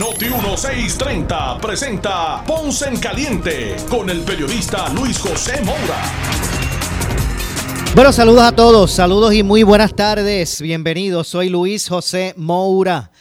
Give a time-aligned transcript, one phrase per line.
[0.00, 6.02] Noti 1630 presenta Ponce en Caliente con el periodista Luis José Moura.
[7.94, 10.60] Bueno, saludos a todos, saludos y muy buenas tardes.
[10.60, 13.12] Bienvenidos, soy Luis José Moura.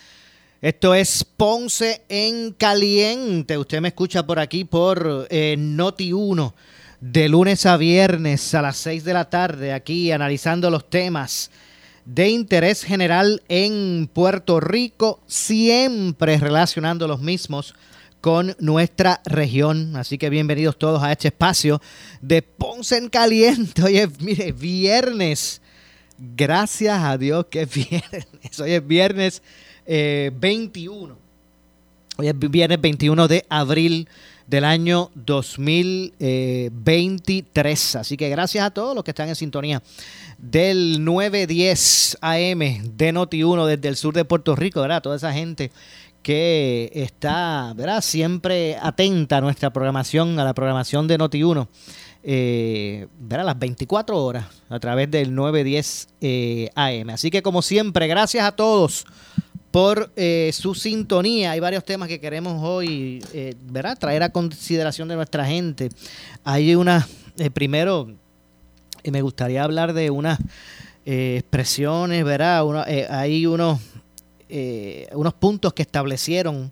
[0.64, 3.56] Esto es Ponce en Caliente.
[3.60, 6.56] Usted me escucha por aquí por eh, Noti 1
[7.00, 11.52] de lunes a viernes a las 6 de la tarde, aquí analizando los temas
[12.06, 17.76] de interés general en Puerto Rico, siempre relacionando los mismos
[18.22, 19.96] con nuestra región.
[19.96, 21.82] Así que bienvenidos todos a este espacio
[22.22, 23.84] de Ponce en Caliente.
[23.84, 25.62] Hoy es, mire, viernes.
[26.18, 28.60] Gracias a Dios que es viernes.
[28.60, 29.42] Hoy es viernes
[29.86, 31.14] 21.
[31.14, 31.18] Eh,
[32.16, 34.08] Hoy es viernes 21 de abril
[34.48, 37.96] del año 2023.
[37.96, 39.84] Así que gracias a todos los que están en sintonía
[40.38, 45.02] del 910 AM de Noti1 desde el sur de Puerto Rico, ¿verdad?
[45.02, 45.72] Toda esa gente
[46.22, 48.02] que está, ¿verdad?
[48.02, 51.68] Siempre atenta a nuestra programación, a la programación de Noti1.
[52.26, 57.10] Eh, las 24 horas a través del 910 eh, AM.
[57.10, 59.06] Así que como siempre, gracias a todos
[59.74, 61.50] por eh, su sintonía.
[61.50, 63.56] Hay varios temas que queremos hoy eh,
[64.00, 65.90] traer a consideración de nuestra gente.
[66.44, 67.08] Hay una,
[67.40, 68.08] eh, primero,
[69.04, 70.38] me gustaría hablar de unas
[71.06, 72.86] expresiones, ¿verdad?
[73.10, 73.80] hay unos,
[75.12, 76.72] unos puntos que establecieron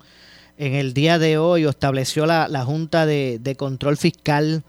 [0.60, 4.64] en el día de hoy, o estableció la, la Junta de, de Control Fiscal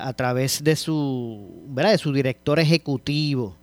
[0.00, 1.92] a través de su, ¿verdad?
[1.92, 3.57] de su director ejecutivo.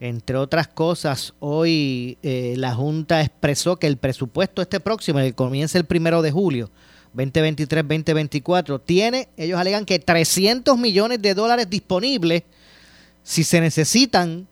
[0.00, 5.76] Entre otras cosas, hoy eh, la Junta expresó que el presupuesto este próximo, que comienza
[5.76, 6.70] el primero de julio,
[7.16, 12.44] 2023-2024, tiene, ellos alegan que 300 millones de dólares disponibles
[13.24, 14.46] si se necesitan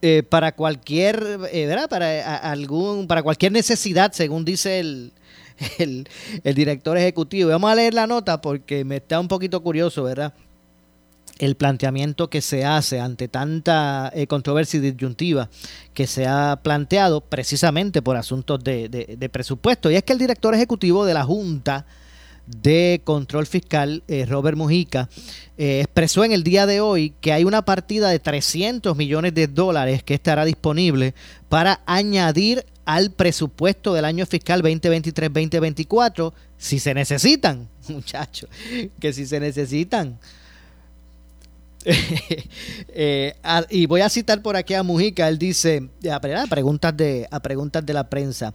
[0.00, 1.88] eh, para cualquier, eh, ¿verdad?
[1.88, 5.12] Para, algún, para cualquier necesidad, según dice el,
[5.78, 6.08] el,
[6.42, 7.50] el director ejecutivo.
[7.50, 10.32] Vamos a leer la nota porque me está un poquito curioso, ¿verdad?
[11.38, 15.48] El planteamiento que se hace ante tanta eh, controversia y disyuntiva
[15.92, 19.90] que se ha planteado precisamente por asuntos de, presupuesto.
[19.90, 21.86] Y es que el director ejecutivo de la Junta
[22.46, 25.08] de Control Fiscal, eh, Robert Mujica,
[25.56, 29.48] eh, expresó en el día de hoy que hay una partida de 300 millones de
[29.48, 31.14] dólares que estará disponible
[31.48, 38.50] para añadir al presupuesto del año fiscal 2023-2024 si se necesitan, muchachos,
[39.00, 40.18] que si se necesitan.
[42.96, 43.34] Eh,
[43.70, 47.84] y voy a citar por aquí a Mujica, él dice, a, preguntas de, a preguntas
[47.84, 48.54] de la prensa,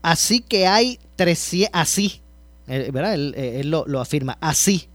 [0.00, 2.22] así que hay 300, así,
[2.68, 3.14] eh, ¿verdad?
[3.14, 4.88] Él, eh, lo, afirma, así,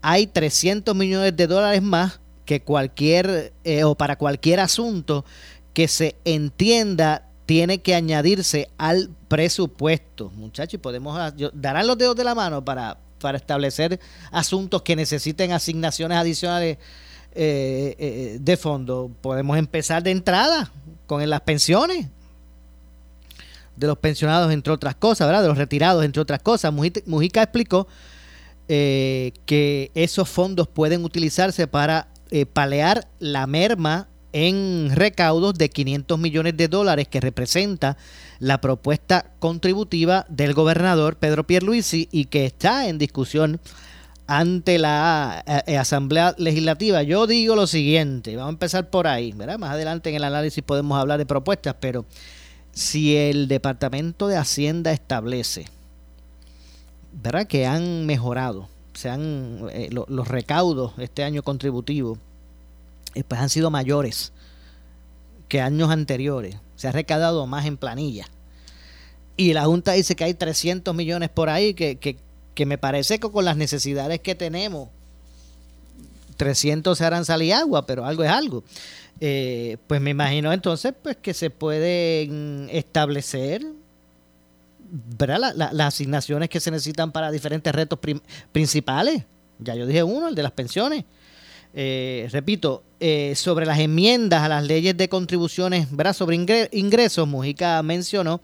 [0.00, 3.52] hay 300 millones de dólares más que cualquier,
[3.84, 5.26] o para cualquier asunto
[5.74, 10.30] que se entienda tiene que añadirse al presupuesto.
[10.30, 14.00] Muchachos, podemos, darán los dedos de la mano para, para establecer
[14.30, 16.78] asuntos que necesiten asignaciones adicionales
[17.34, 19.10] eh, eh, de fondo.
[19.20, 20.70] Podemos empezar de entrada
[21.06, 22.06] con las pensiones
[23.76, 25.42] de los pensionados, entre otras cosas, ¿verdad?
[25.42, 26.72] De los retirados, entre otras cosas.
[26.72, 27.86] Mujica, explicó
[28.68, 32.08] eh, que esos fondos pueden utilizarse para
[32.52, 37.96] palear la merma en recaudos de 500 millones de dólares que representa
[38.38, 43.60] la propuesta contributiva del gobernador Pedro Pierluisi y que está en discusión
[44.26, 47.02] ante la eh, eh, Asamblea Legislativa.
[47.02, 49.58] Yo digo lo siguiente, vamos a empezar por ahí, ¿verdad?
[49.58, 52.04] Más adelante en el análisis podemos hablar de propuestas, pero
[52.72, 55.66] si el Departamento de Hacienda establece,
[57.12, 57.46] ¿verdad?
[57.46, 62.18] Que han mejorado, se han, eh, los recaudos este año contributivo
[63.14, 64.32] eh, pues han sido mayores
[65.48, 66.56] que años anteriores.
[66.76, 68.26] Se ha recaudado más en planilla.
[69.36, 73.30] Y la Junta dice que hay 300 millones por ahí, que, que, me parece que
[73.30, 74.88] con las necesidades que tenemos,
[76.36, 78.64] 300 se harán salir agua, pero algo es algo.
[79.20, 83.62] Eh, pues me imagino entonces pues que se pueden establecer
[85.18, 87.98] las asignaciones que se necesitan para diferentes retos
[88.52, 89.24] principales.
[89.58, 91.04] Ya yo dije uno, el de las pensiones.
[91.78, 96.34] Eh, repito, eh, sobre las enmiendas a las leyes de contribuciones sobre
[96.72, 98.40] ingresos, Mujica mencionó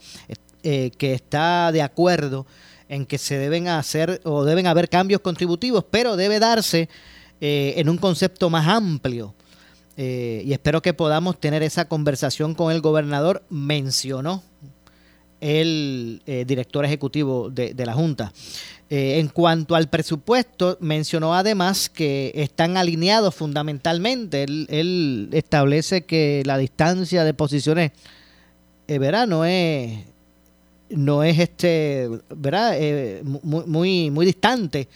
[0.63, 2.47] eh, que está de acuerdo
[2.91, 6.91] en que se deben hacer o deben haber cambios contributivos, pero debe darse
[7.41, 9.35] en un concepto más amplio.
[9.97, 14.45] y espero que podamos tener esa conversación con el gobernador, mencionó
[15.41, 18.33] el director ejecutivo de, de la Junta.
[18.95, 24.43] Eh, en cuanto al presupuesto, mencionó además que están alineados fundamentalmente.
[24.43, 27.93] Él, establece que la distancia de posiciones,
[28.89, 29.27] eh, ¿verdad?
[29.27, 29.99] No es,
[30.91, 32.07] no es este,
[32.37, 32.75] ¿verdad?
[32.77, 34.89] Eh, muy, muy distante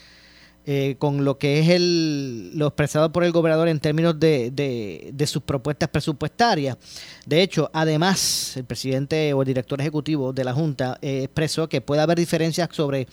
[0.68, 5.26] eh, con lo que es el, lo expresado por el gobernador en términos de, de,
[5.28, 6.76] sus propuestas presupuestarias.
[7.24, 11.80] De hecho, además, el presidente o el director ejecutivo de la Junta eh, expresó que
[11.80, 13.06] puede haber diferencias sobre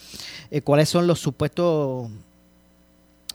[0.50, 2.10] eh, cuáles son los supuestos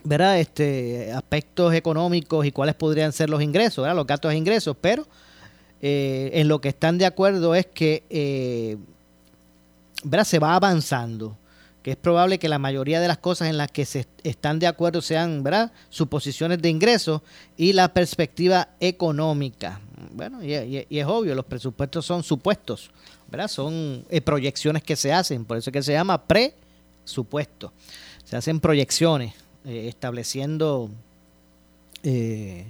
[0.03, 0.41] ¿verdad?
[0.41, 3.95] Este, aspectos económicos y cuáles podrían ser los ingresos, ¿verdad?
[3.95, 5.07] los gastos e ingresos, pero
[5.81, 8.77] en lo que están de acuerdo es que
[10.03, 10.25] ¿verdad?
[10.25, 11.37] se va avanzando
[11.91, 15.01] es probable que la mayoría de las cosas en las que se están de acuerdo
[15.01, 15.73] sean ¿verdad?
[15.89, 17.23] suposiciones de ingresos
[17.57, 19.81] y la perspectiva económica.
[20.13, 22.91] Bueno, y, es obvio, los presupuestos son supuestos,
[23.31, 23.49] ¿verdad?
[23.49, 27.73] son eh, proyecciones que se hacen, por eso es que se llama presupuesto.
[28.25, 30.91] Se hacen proyecciones eh, estableciendo
[32.03, 32.67] eh,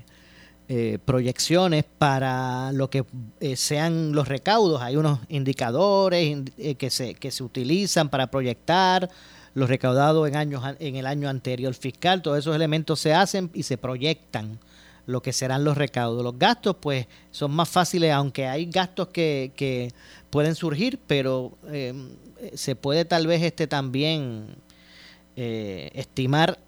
[0.70, 3.06] eh, proyecciones para lo que
[3.41, 4.82] eh, sean los recaudos.
[4.82, 9.09] Hay unos indicadores eh, que, se, que se utilizan para proyectar
[9.55, 12.20] los recaudados en, años, en el año anterior fiscal.
[12.20, 14.59] Todos esos elementos se hacen y se proyectan
[15.06, 16.23] lo que serán los recaudos.
[16.23, 19.94] Los gastos, pues, son más fáciles, aunque hay gastos que, que
[20.29, 21.56] pueden surgir, pero
[22.53, 24.49] se puede tal vez este también
[25.35, 26.59] estimar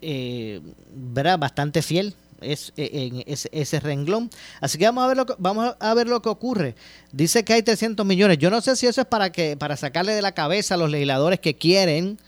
[0.00, 1.38] ¿verdad?
[1.38, 4.30] bastante fiel es, eh, en ese, renglón.
[4.60, 6.74] Así que vamos a ver lo que, vamos a ver lo que ocurre.
[7.12, 8.38] Dice que hay 300 millones.
[8.38, 10.90] Yo no sé si eso es para que para sacarle de la cabeza a los
[10.90, 12.18] legisladores que quieren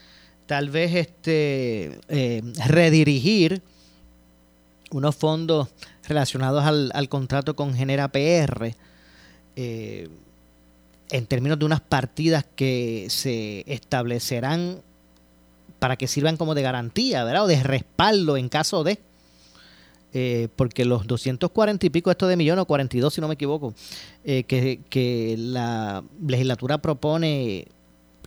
[0.46, 3.62] tal vez este eh, redirigir
[4.90, 5.68] unos fondos
[6.08, 8.74] relacionados al, contrato con Genera PR
[9.56, 10.08] eh,
[11.10, 14.80] en términos de unas partidas que se establecerán
[15.78, 17.44] para que sirvan como de garantía, ¿verdad?
[17.44, 18.98] O de respaldo en caso de
[20.14, 23.74] eh, porque los 240 y pico, esto de millones, o 42 si no me equivoco,
[24.24, 27.68] eh, que, la legislatura propone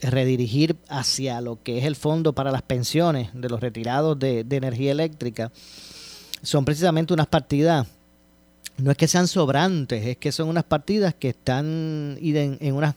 [0.01, 4.92] redirigir hacia lo que es el fondo para las pensiones de los retirados de, energía
[4.92, 5.51] eléctrica,
[6.44, 7.88] son precisamente unas partidas,
[8.78, 12.95] no es que sean sobrantes, es que son unas partidas que están en unas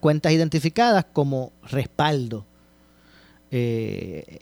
[0.00, 2.44] cuentas identificadas como respaldo.
[3.52, 4.40] Eh,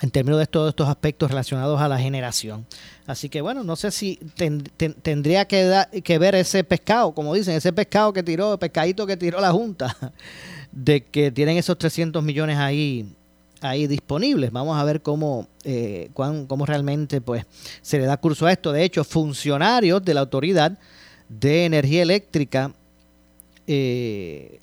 [0.00, 2.66] en términos de todos estos aspectos relacionados a la generación.
[3.06, 4.16] Así que bueno, no sé si
[5.02, 9.16] tendría que, que ver ese pescado, como dicen, ese pescado que tiró, el pescadito que
[9.16, 9.96] tiró la Junta,
[10.72, 13.14] de que tienen esos 300 millones ahí
[13.60, 14.52] ahí disponibles.
[14.52, 17.44] Vamos a ver cómo, eh, cómo realmente pues,
[17.82, 18.72] se le da curso a esto.
[18.72, 20.78] De hecho, funcionarios de la Autoridad
[21.28, 22.72] de Energía Eléctrica
[23.66, 24.60] eh,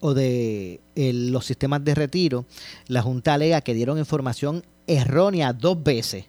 [0.00, 2.44] o de los sistemas de retiro,
[2.88, 6.26] la Junta alega que dieron información errónea dos veces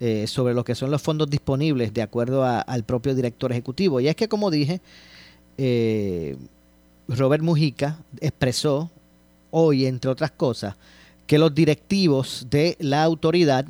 [0.00, 4.00] eh, sobre lo que son los fondos disponibles de acuerdo al propio director ejecutivo.
[4.00, 4.80] Y es que, como dije,
[5.56, 6.36] eh,
[7.08, 8.90] Robert Mujica expresó
[9.50, 10.74] hoy, entre otras cosas,
[11.26, 13.66] que los directivos de la autoridad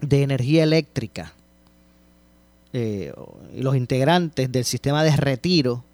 [0.00, 1.32] de energía eléctrica
[2.72, 3.12] eh,
[3.54, 5.84] y los integrantes del sistema de retiro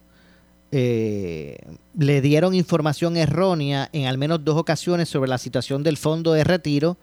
[0.71, 1.57] eh,
[1.97, 6.43] le dieron información errónea en al menos dos ocasiones sobre la situación del fondo de
[6.43, 6.97] retiro.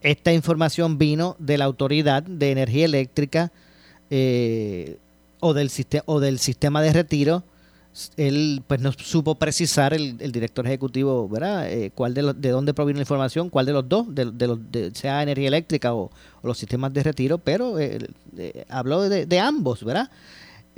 [0.00, 3.52] Esta información vino de la Autoridad de Energía Eléctrica
[4.10, 4.98] eh,
[5.40, 5.70] o, del
[6.06, 7.44] o del sistema de retiro.
[8.16, 11.72] Él pues no supo precisar el, director ejecutivo, ¿verdad?
[11.72, 14.58] Eh, cuál de, de dónde proviene la información, cuál de los dos, de, los,
[14.92, 16.10] sea energía eléctrica o,
[16.42, 17.76] los sistemas de retiro, pero
[18.68, 20.10] habló de, de ambos, ¿verdad?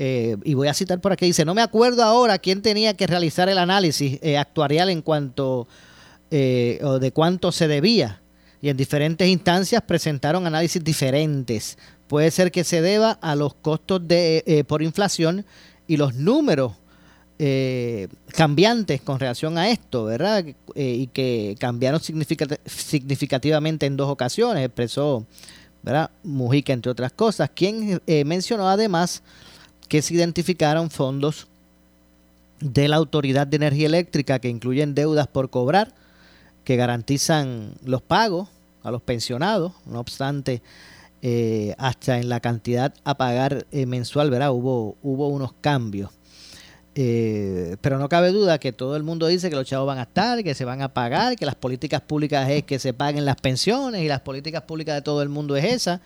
[0.03, 3.07] Eh, y voy a citar por aquí, dice, no me acuerdo ahora quién tenía que
[3.07, 5.69] realizar el análisis eh, actuarial en cuanto
[6.31, 8.23] eh, o de cuánto se debía.
[8.63, 11.77] Y en diferentes instancias presentaron análisis diferentes.
[12.09, 15.45] Puede ser que se deba a los costos de, por inflación
[15.87, 16.73] y los números
[18.35, 20.45] cambiantes con relación a esto, ¿verdad?
[20.75, 25.27] y que cambiaron significativamente en dos ocasiones, expresó
[25.83, 26.11] ¿verdad?
[26.23, 29.23] Mujica, entre otras cosas, quien mencionó además
[29.91, 31.49] que se identificaron fondos
[32.61, 35.93] de la Autoridad de Energía Eléctrica que incluyen deudas por cobrar,
[36.63, 38.49] que garantizan los pagos
[38.85, 40.63] a los pensionados, no obstante,
[41.23, 44.53] eh, hasta en la cantidad a pagar eh, mensual, ¿verdad?
[44.53, 46.11] Hubo, hubo unos cambios.
[46.95, 50.03] Eh, pero no cabe duda que todo el mundo dice que los chavos van a
[50.03, 53.37] estar, que se van a pagar, que las políticas públicas es que se paguen las
[53.37, 56.01] pensiones y las políticas públicas de todo el mundo es esa,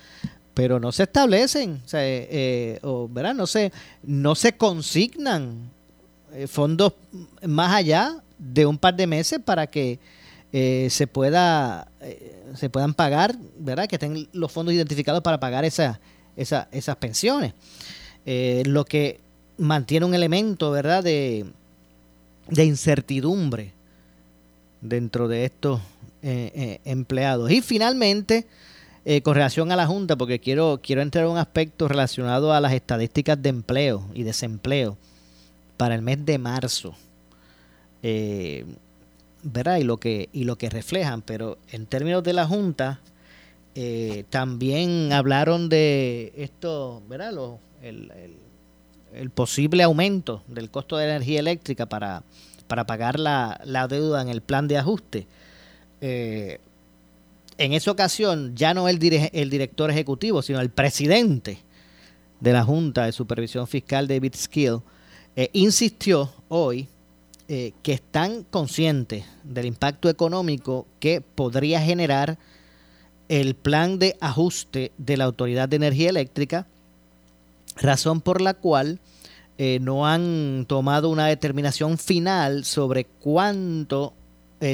[0.54, 3.34] pero no se establecen, o, sea, eh, o ¿verdad?
[3.34, 5.70] No, se, no se consignan
[6.32, 6.94] eh, fondos
[7.46, 9.98] más allá de un par de meses para que
[10.88, 11.88] se pueda
[12.54, 13.88] se puedan pagar, ¿verdad?
[13.88, 15.98] Que estén los fondos identificados para pagar esa,
[16.36, 17.54] esa, esas pensiones.
[18.24, 19.18] lo que
[19.58, 21.46] mantiene un elemento, ¿verdad?, de,
[22.48, 23.72] de incertidumbre
[24.80, 25.80] dentro de estos
[26.22, 27.50] eh, eh, empleados.
[27.50, 28.46] Y finalmente,
[29.04, 32.60] eh, con relación a la Junta, porque quiero, quiero entrar a un aspecto relacionado a
[32.60, 34.96] las estadísticas de empleo y desempleo
[35.76, 36.94] para el mes de marzo.
[39.42, 39.78] ¿verdad?
[39.78, 43.00] Y lo que, y lo que reflejan, pero en términos de la Junta,
[44.28, 47.32] también hablaron de esto, ¿verdad?
[47.32, 48.12] Lo, el,
[49.14, 52.22] el posible aumento del costo de energía eléctrica para,
[52.66, 55.26] para pagar la, deuda en el plan de ajuste.
[56.00, 56.60] Eh,
[57.58, 61.58] en esa ocasión ya no el, director ejecutivo, sino el presidente
[62.40, 64.80] de la Junta de Supervisión Fiscal, David Skill,
[65.36, 66.88] eh, insistió hoy
[67.48, 72.38] eh, que están conscientes del impacto económico que podría generar
[73.28, 76.66] el plan de ajuste de la Autoridad de Energía Eléctrica
[77.76, 79.00] razón por la cual
[79.58, 84.14] eh, no han tomado una determinación final sobre cuánto,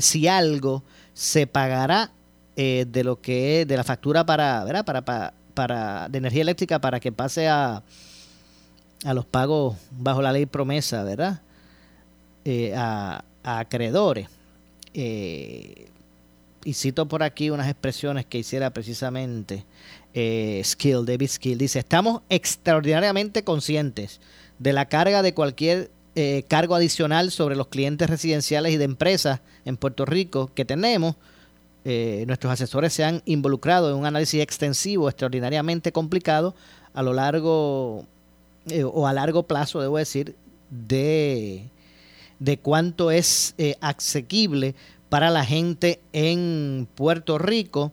[0.00, 0.84] si algo,
[1.14, 2.12] se pagará
[2.56, 4.84] eh, de lo que es de la factura para, ¿verdad?
[4.84, 7.82] Para, para, para, de energía eléctrica para que pase a,
[9.04, 11.40] a los pagos bajo la ley promesa, ¿verdad?
[12.76, 14.28] a, a, acreedores.
[14.92, 19.64] y cito por aquí unas expresiones que hiciera precisamente
[20.12, 24.20] eh, Skill, David Skill, dice, estamos extraordinariamente conscientes
[24.58, 29.40] de la carga de cualquier eh, cargo adicional sobre los clientes residenciales y de empresas
[29.64, 31.14] en Puerto Rico que tenemos.
[31.84, 36.54] Eh, nuestros asesores se han involucrado en un análisis extensivo, extraordinariamente complicado,
[36.92, 38.04] a lo largo
[38.92, 40.36] o a largo plazo, debo decir,
[40.68, 41.64] de,
[42.38, 44.74] de cuánto es asequible
[45.08, 47.92] para la gente en Puerto Rico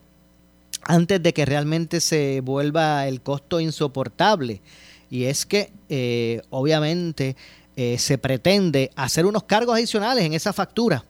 [0.83, 4.61] antes de que realmente se vuelva el costo insoportable.
[5.09, 7.35] Y es que eh, obviamente
[7.75, 11.03] eh, se pretende hacer unos cargos adicionales en esa factura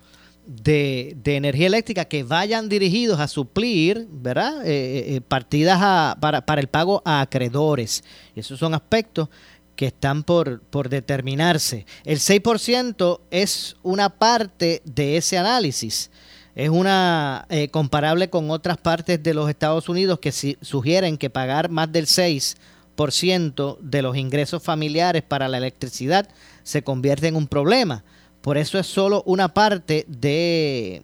[0.48, 4.62] de, energía eléctrica que vayan dirigidos a suplir, ¿verdad?
[4.66, 5.80] Eh, partidas
[6.20, 8.04] para, para, el pago a acreedores.
[8.36, 9.30] Y esos son aspectos
[9.76, 11.86] que están por, por determinarse.
[12.04, 16.10] El 6% es una parte de ese análisis
[16.58, 21.70] es una eh, comparable con otras partes de los Estados Unidos que sugieren que pagar
[21.70, 26.28] más del 6% de los ingresos familiares para la electricidad
[26.64, 28.04] se convierte en un problema.
[28.42, 31.04] Por eso es solo una parte de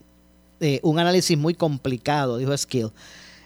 [0.81, 2.91] un análisis muy complicado, dijo Skill.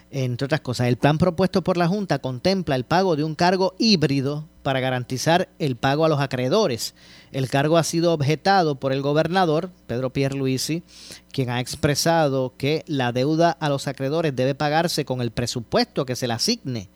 [0.09, 3.75] Entre otras cosas, el plan propuesto por la Junta contempla el pago de un cargo
[3.77, 6.95] híbrido para garantizar el pago a los acreedores.
[7.33, 10.83] El cargo ha sido objetado por el gobernador, Pedro Pierluisi,
[11.31, 16.15] quien ha expresado que la deuda a los acreedores debe pagarse con el presupuesto que
[16.15, 16.89] se le asigne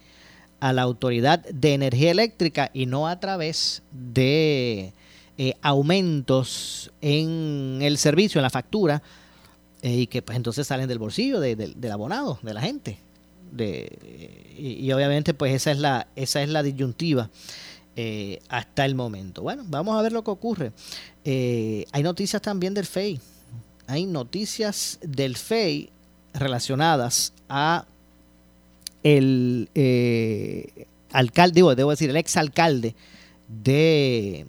[0.61, 4.93] a la Autoridad de Energía Eléctrica y no a través de
[5.43, 9.01] eh, aumentos en el servicio, en la factura,
[9.81, 12.99] eh, y que pues entonces salen del bolsillo del abonado, de la gente.
[13.51, 17.31] De, y, obviamente pues esa es la, esa es la disyuntiva
[17.95, 19.41] eh, hasta el momento.
[19.41, 20.73] Bueno, vamos a ver lo que ocurre.
[21.25, 23.19] Hay noticias también del FEI.
[23.87, 25.89] Hay noticias del FEI
[26.35, 27.87] relacionadas a
[29.01, 29.67] el
[31.11, 32.93] alcalde, debo decir, el exalcalde
[33.47, 34.45] de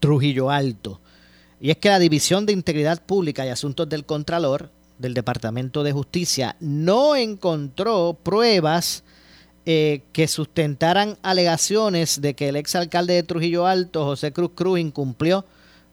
[0.00, 1.00] Trujillo Alto.
[1.60, 5.92] Y es que la División de Integridad Pública y Asuntos del Contralor del Departamento de
[5.92, 9.04] Justicia no encontró pruebas
[9.64, 15.44] eh, que sustentaran alegaciones de que el exalcalde de Trujillo Alto, José Cruz Cruz, incumplió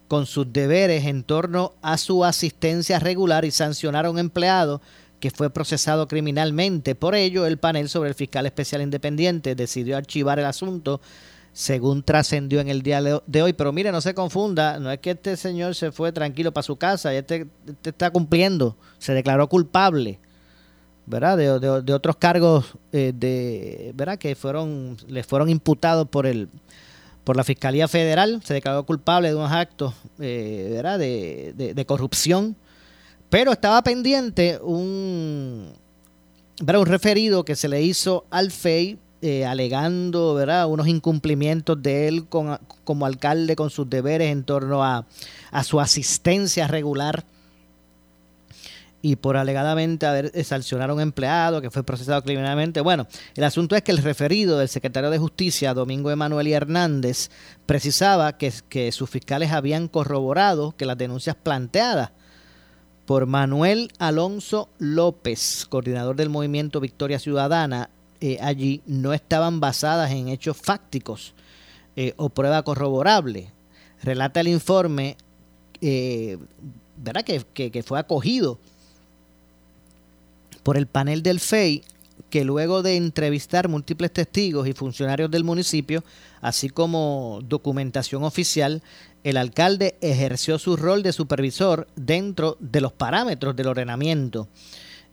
[0.08, 4.82] con sus deberes en torno a su asistencia regular y sancionaron a un empleado
[5.20, 6.94] que fue procesado criminalmente.
[6.94, 11.02] Por ello, el panel sobre el fiscal especial independiente decidió archivar el asunto
[11.54, 13.54] según trascendió en el día de hoy.
[13.54, 16.76] Pero mire, no se confunda, no es que este señor se fue tranquilo para su
[16.76, 20.20] casa, este, este está cumpliendo, se declaró culpable
[21.06, 21.38] ¿verdad?
[21.38, 24.18] De, otros cargos eh, de, ¿verdad?
[24.18, 26.50] que fueron, le fueron imputados por el
[27.24, 31.00] por la Fiscalía Federal, se declaró culpable de unos actos eh, ¿verdad?
[31.00, 32.58] De, de, corrupción,
[33.30, 35.72] pero estaba pendiente un,
[36.62, 36.82] ¿verdad?
[36.82, 40.68] un referido que se le hizo al FEI eh, alegando ¿verdad?
[40.68, 45.06] unos incumplimientos de él como alcalde con sus deberes en torno a,
[45.50, 47.24] a su asistencia regular
[49.02, 52.82] y por alegadamente haber sancionado a un empleado que fue procesado criminalmente.
[52.82, 57.30] Bueno, el asunto es que el referido del secretario de Justicia, Domingo Emanuel Hernández,
[57.66, 62.12] precisaba que, que sus fiscales habían corroborado que las denuncias planteadas
[63.06, 67.90] por Manuel Alonso López, coordinador del movimiento Victoria Ciudadana,
[68.26, 71.34] eh, allí no estaban basadas en hechos fácticos
[71.96, 73.52] eh, o prueba corroborable.
[74.02, 75.18] Relata el informe
[76.96, 77.24] ¿verdad?
[77.24, 78.58] Que, que, fue acogido
[80.64, 81.84] por el panel del FEI
[82.30, 86.04] que luego de entrevistar múltiples testigos y funcionarios del municipio,
[86.42, 88.82] así como documentación oficial,
[89.24, 94.48] el alcalde ejerció su rol de supervisor dentro de los parámetros del ordenamiento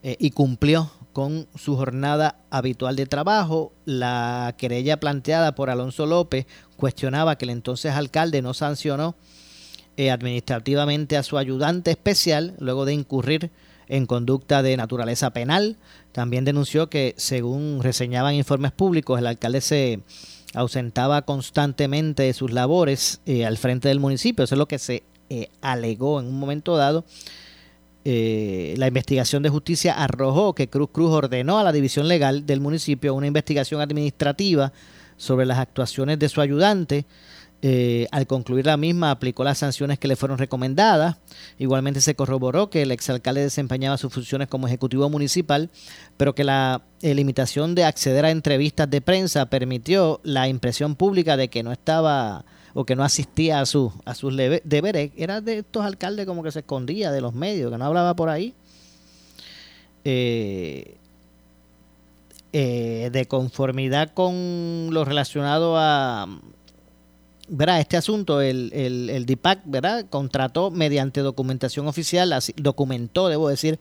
[0.02, 3.72] eh, y cumplió con su jornada habitual de trabajo.
[3.84, 9.14] La querella planteada por Alonso López cuestionaba que el entonces alcalde no sancionó
[9.96, 13.50] eh, administrativamente a su ayudante especial luego de incurrir
[13.88, 15.76] en conducta de naturaleza penal.
[16.12, 20.00] También denunció que, según reseñaban informes públicos, el alcalde se
[20.54, 24.44] ausentaba constantemente de sus labores eh, al frente del municipio.
[24.44, 27.04] Eso es lo que se eh, alegó en un momento dado.
[28.04, 32.61] Eh, la investigación de justicia arrojó que Cruz Cruz ordenó a la división legal del
[32.61, 34.73] municipio una investigación administrativa
[35.19, 37.04] sobre las actuaciones de su ayudante
[37.62, 41.16] eh, al concluir la misma, aplicó las sanciones que le fueron recomendadas.
[41.58, 45.68] Igualmente se corroboró que el exalcalde desempeñaba sus funciones como ejecutivo municipal,
[46.16, 51.36] pero que la eh, limitación de acceder a entrevistas de prensa permitió la impresión pública
[51.36, 55.10] de que no estaba o que no asistía a, su, a sus deberes.
[55.16, 58.30] Era de estos alcaldes como que se escondía de los medios, que no hablaba por
[58.30, 58.54] ahí.
[60.02, 60.96] Eh,
[62.52, 66.26] de conformidad con lo relacionado a
[67.50, 67.80] ¿verdad?
[67.80, 70.07] este asunto, el, el, el DIPAC ¿verdad?
[70.09, 73.78] contrató mediante documentación oficial, documentó, debo decir,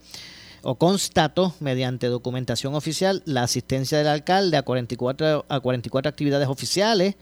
[0.62, 7.16] o constató mediante documentación oficial la asistencia del alcalde a 44, a 44 actividades oficiales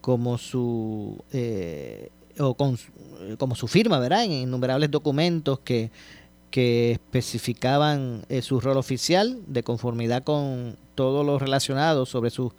[0.00, 2.78] como su eh, o con,
[3.38, 4.24] como su firma, ¿verdad?
[4.24, 5.90] En innumerables documentos que,
[6.50, 12.52] que especificaban eh, su rol oficial de conformidad con todo lo relacionado sobre su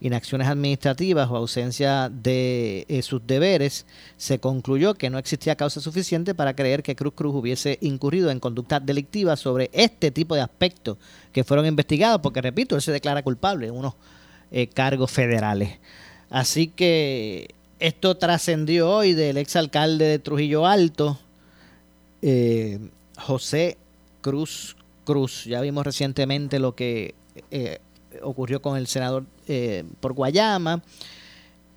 [0.00, 6.34] inacciones administrativas o ausencia de eh, sus deberes, se concluyó que no existía causa suficiente
[6.34, 10.98] para creer que Cruz Cruz hubiese incurrido en conducta delictiva sobre este tipo de aspectos
[11.32, 13.94] que fueron investigados, porque repito, él se declara culpable en unos
[14.50, 15.78] eh, cargos federales.
[16.30, 21.18] Así que esto trascendió hoy del exalcalde de Trujillo Alto,
[22.22, 22.78] eh,
[23.16, 23.76] José
[24.20, 25.44] Cruz Cruz.
[25.44, 27.14] Ya vimos recientemente lo que
[28.22, 30.82] ocurrió con el senador eh, por Guayama.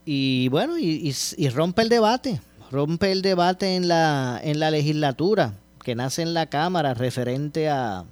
[0.06, 1.14] Y bueno, y,
[1.54, 2.42] rompe el debate,
[2.72, 8.06] rompe el debate en la, en la legislatura que nace en la Cámara referente a,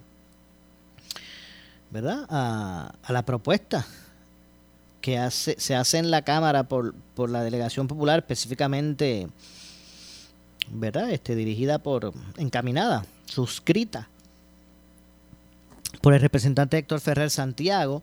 [1.92, 2.26] ¿verdad?
[2.30, 3.86] A, la propuesta
[5.02, 9.28] que hace, se hace en la Cámara por, por la Delegación Popular, específicamente,
[10.72, 11.10] ¿verdad?
[11.12, 14.10] Este, dirigida por, encaminada, suscrita
[16.02, 18.02] por el representante Héctor Ferrer Santiago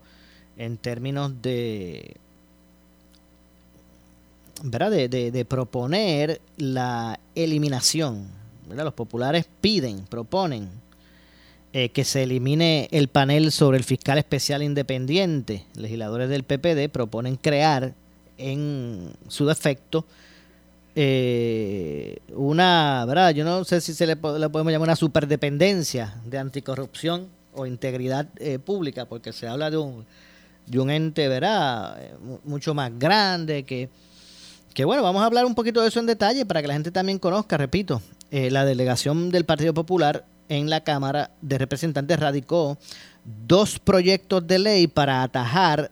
[0.57, 2.15] en términos de,
[4.63, 4.91] ¿verdad?
[4.91, 8.27] De, proponer la eliminación.
[8.69, 10.69] Los populares piden, proponen
[11.73, 15.65] eh, que se elimine el panel sobre el fiscal especial independiente.
[15.75, 17.93] Legisladores del PPD proponen crear
[18.37, 20.05] en su defecto
[20.95, 23.31] eh, una, ¿verdad?
[23.31, 28.27] Yo no sé si se le, le, podemos llamar una superdependencia de anticorrupción o integridad
[28.37, 30.05] eh, pública, porque se habla de un,
[30.65, 32.01] de un ente, ¿verdad?
[32.01, 32.13] Eh,
[32.45, 33.89] mucho más grande, que,
[34.73, 36.91] que bueno, vamos a hablar un poquito de eso en detalle para que la gente
[36.91, 42.77] también conozca, repito, eh, la delegación del Partido Popular en la Cámara de Representantes radicó
[43.47, 45.91] dos proyectos de ley para atajar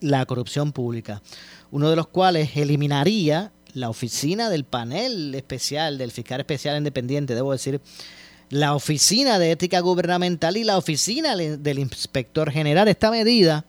[0.00, 1.22] la corrupción pública,
[1.70, 7.52] uno de los cuales eliminaría la oficina del panel especial, del fiscal especial independiente, debo
[7.52, 7.80] decir,
[8.50, 12.88] la Oficina de Ética Gubernamental y la Oficina del Inspector General.
[12.88, 13.64] Esta medida,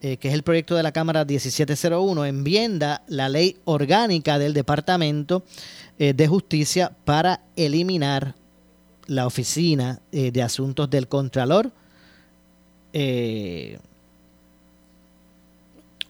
[0.00, 5.44] eh, que es el proyecto de la Cámara 1701, enmienda la ley orgánica del Departamento
[5.98, 8.34] eh, de Justicia para eliminar
[9.06, 11.70] la Oficina eh, de Asuntos del Contralor.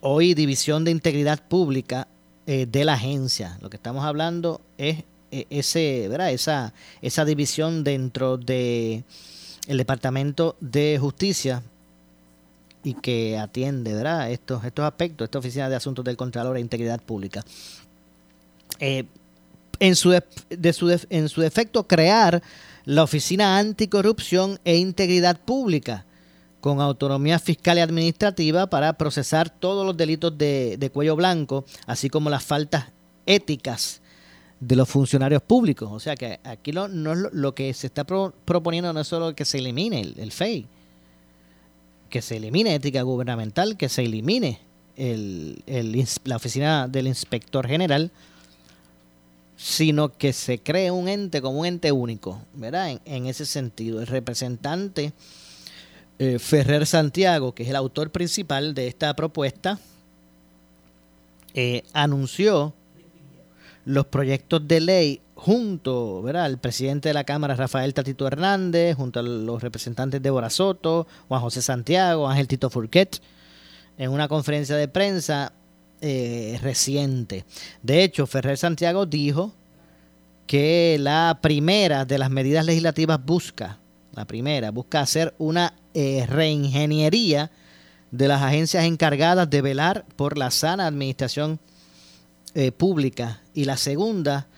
[0.00, 2.06] hoy División de Integridad Pública
[2.46, 3.58] de la agencia.
[3.60, 6.32] Lo que estamos hablando es ese, ¿verdad?
[6.32, 9.04] Esa, esa división dentro de
[9.66, 11.62] el Departamento de Justicia
[12.82, 14.30] y que atiende ¿verdad?
[14.30, 17.44] Estos, estos aspectos, esta Oficina de Asuntos del Contralor e Integridad Pública.
[18.80, 19.04] Eh,
[19.78, 22.42] en, su de, su en su defecto, crear
[22.84, 26.04] la Oficina Anticorrupción e Integridad Pública,
[26.60, 32.08] con autonomía fiscal y administrativa para procesar todos los delitos de, de cuello blanco, así
[32.08, 32.86] como las faltas
[33.26, 34.00] éticas
[34.60, 35.88] de los funcionarios públicos.
[35.92, 39.44] O sea que aquí lo, no, lo que se está proponiendo no es solo que
[39.44, 40.66] se elimine el, FEI,
[42.10, 44.60] que se elimine ética gubernamental, que se elimine
[44.96, 45.62] el,
[46.24, 48.10] la oficina del inspector general,
[49.56, 53.00] sino que se cree un ente como un ente único, ¿verdad?
[53.04, 55.12] En, ese sentido, el representante
[56.20, 59.80] eh, Ferrer Santiago, que es el autor principal de esta propuesta,
[61.54, 62.72] eh, anunció
[63.84, 66.44] los proyectos de ley junto ¿verdad?
[66.44, 71.40] al presidente de la Cámara, Rafael Tatito Hernández, junto a los representantes de Soto, Juan
[71.40, 73.20] José Santiago, Ángel Tito Furquet,
[73.96, 75.52] en una conferencia de prensa
[76.00, 77.44] eh, reciente.
[77.82, 79.52] De hecho, Ferrer Santiago dijo
[80.46, 83.78] que la primera de las medidas legislativas busca,
[84.14, 87.50] la primera, busca hacer una eh, reingeniería
[88.10, 91.60] de las agencias encargadas de velar por la sana administración
[92.60, 93.40] eh, pública.
[93.54, 94.48] Y la segunda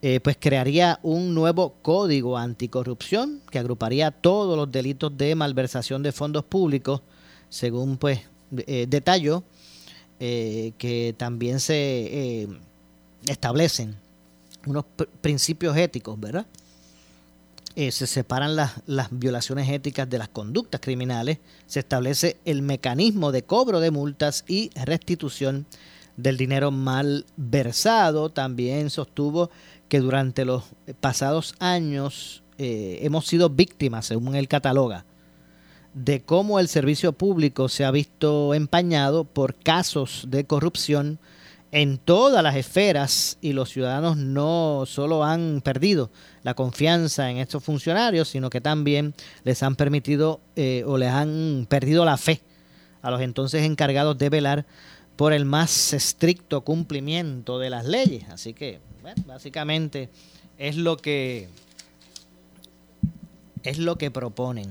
[0.00, 6.12] eh, pues crearía un nuevo código anticorrupción que agruparía todos los delitos de malversación de
[6.12, 7.02] fondos públicos
[7.50, 8.20] según pues
[8.56, 9.44] eh, detalló
[10.18, 12.48] que también se
[13.26, 13.96] establecen
[14.64, 14.86] unos
[15.20, 16.46] principios éticos verdad
[17.74, 23.42] se separan las, las, violaciones éticas de las conductas criminales, se establece el mecanismo de
[23.42, 25.66] cobro de multas y restitución
[26.16, 28.30] del dinero mal versado.
[28.30, 29.50] También sostuvo
[29.88, 30.64] que durante los
[31.00, 35.04] pasados años eh, hemos sido víctimas, según él cataloga,
[35.94, 41.18] de cómo el servicio público se ha visto empañado por casos de corrupción
[41.72, 46.10] en todas las esferas y los ciudadanos no solo han perdido
[46.42, 51.66] la confianza en estos funcionarios, sino que también les han permitido eh, o les han
[51.68, 52.42] perdido la fe
[53.00, 54.66] a los entonces encargados de velar
[55.16, 58.28] por el más estricto cumplimiento de las leyes.
[58.28, 58.80] Así que,
[59.26, 60.08] básicamente
[60.58, 61.48] es lo que
[63.62, 64.70] es lo que proponen.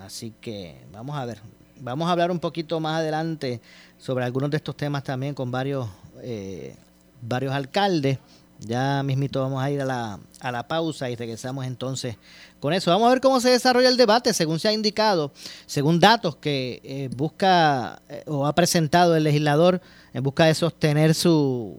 [0.00, 1.38] Así que vamos a ver,
[1.80, 3.60] vamos a hablar un poquito más adelante
[3.98, 5.88] sobre algunos de estos temas también con varios
[6.22, 6.76] eh,
[7.22, 8.18] varios alcaldes.
[8.66, 12.16] Ya mismito vamos a ir a la, a la pausa y regresamos entonces
[12.60, 12.90] con eso.
[12.90, 15.32] Vamos a ver cómo se desarrolla el debate, según se ha indicado,
[15.66, 19.82] según datos que eh, busca eh, o ha presentado el legislador
[20.14, 21.78] en busca de sostener su,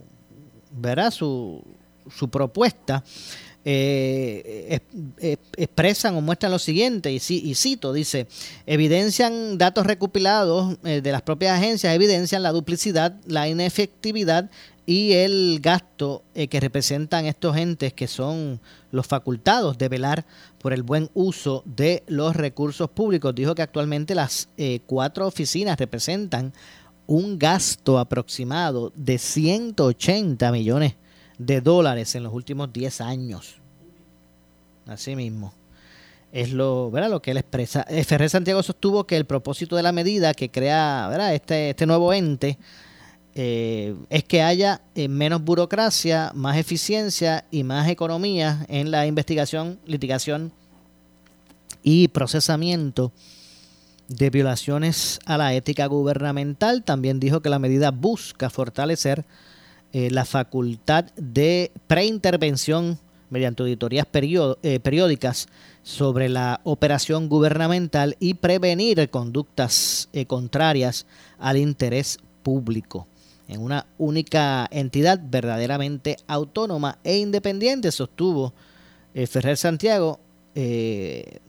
[0.72, 1.12] ¿verdad?
[1.12, 1.64] su,
[2.16, 3.04] su propuesta.
[3.68, 4.80] Eh,
[5.58, 8.28] expresan o muestran lo siguiente, y, y, cito, dice,
[8.68, 14.52] evidencian datos recopilados de las propias agencias, evidencian la duplicidad, la inefectividad
[14.86, 18.60] y el gasto eh, que representan estos entes que son
[18.92, 20.26] los facultados de velar
[20.60, 23.34] por el buen uso de los recursos públicos.
[23.34, 26.54] Dijo que actualmente las eh, cuatro oficinas representan
[27.08, 30.96] un gasto aproximado de 180 millones
[31.38, 33.56] de dólares en los últimos 10 años.
[34.86, 35.54] Así mismo.
[36.32, 37.10] Es lo, ¿verdad?
[37.10, 37.86] lo que él expresa.
[37.90, 41.10] Eh, Ferrer Santiago sostuvo que el propósito de la medida que crea.
[41.34, 42.58] Este, este nuevo ente
[43.38, 49.78] eh, es que haya eh, menos burocracia, más eficiencia y más economía en la investigación,
[49.86, 50.54] litigación
[51.84, 53.12] y procesamiento
[54.08, 56.84] de violaciones a la ética gubernamental.
[56.84, 59.26] También dijo que la medida busca fortalecer
[59.92, 65.50] eh, la facultad de preintervención mediante auditorías periódicas
[65.84, 71.06] sobre la operación gubernamental y prevenir conductas contrarias
[71.38, 73.08] al interés público
[73.48, 78.54] en una única entidad verdaderamente autónoma e independiente, sostuvo
[79.14, 80.20] eh, Ferrer Santiago,
[80.56, 81.40] eh,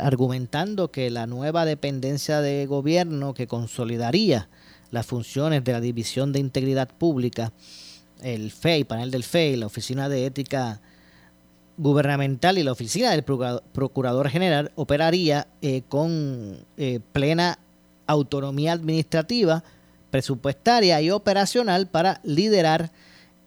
[0.00, 4.48] argumentando que la nueva dependencia de gobierno que consolidaría
[4.90, 7.52] las funciones de la División de Integridad Pública,
[8.22, 10.80] el FEI, panel del FEI, la Oficina de Ética
[11.76, 16.64] Gubernamental y la Oficina del Procurador General operaría eh, con
[17.12, 17.58] plena
[18.06, 19.64] autonomía administrativa,
[20.10, 22.90] presupuestaria y operacional para liderar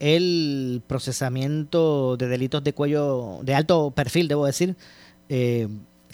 [0.02, 4.76] el procesamiento de delitos de cuello de alto perfil, debo decir,
[5.30, 5.68] eh,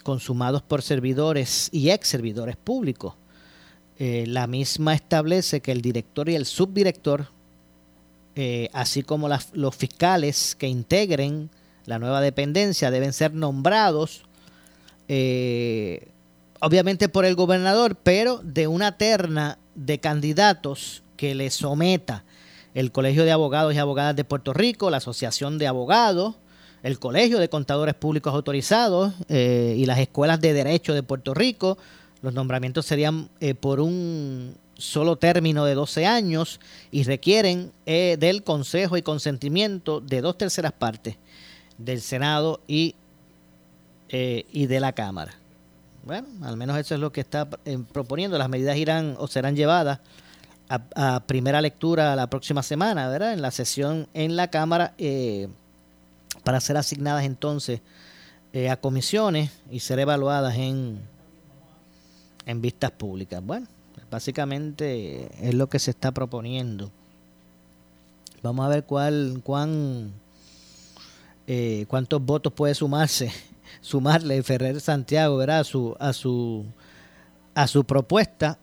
[0.04, 3.14] consumados por servidores y ex servidores públicos.
[3.98, 7.28] Eh, la misma establece que el director y el subdirector,
[8.36, 11.50] eh, así como los fiscales que integren
[11.86, 14.24] la nueva dependencia, deben ser nombrados
[16.60, 22.26] obviamente por el gobernador, pero de una terna de candidatos que le someta
[22.74, 26.36] el Colegio de Abogados y Abogadas de Puerto Rico, la Asociación de Abogados,
[26.84, 31.78] el Colegio de Contadores Públicos Autorizados eh, y las Escuelas de Derecho de Puerto Rico.
[32.22, 36.60] Los nombramientos serían eh, por un solo término de 12 años
[36.92, 41.18] y requieren eh, del consejo y consentimiento de dos terceras partes
[41.80, 42.96] del Senado y,
[44.10, 45.40] y de la Cámara.
[46.08, 47.50] Bueno, al menos eso es lo que está
[47.91, 48.38] proponiendo.
[48.38, 50.00] Las medidas irán o serán llevadas
[50.70, 53.34] a, primera lectura la próxima semana, ¿verdad?
[53.34, 55.50] En la sesión en la Cámara eh,
[56.46, 57.82] para ser asignadas entonces
[58.54, 61.02] eh, a comisiones y ser evaluadas en,
[62.46, 63.43] en vistas públicas.
[63.46, 63.67] Bueno,
[64.10, 66.89] básicamente es lo que se está proponiendo.
[68.41, 70.13] Vamos a ver cuál, cuán,
[71.48, 73.30] eh, cuántos votos puede sumarse,
[73.82, 75.60] sumarle Ferrer Santiago, ¿verdad?
[75.60, 76.66] A su, a su,
[77.56, 78.58] a su propuesta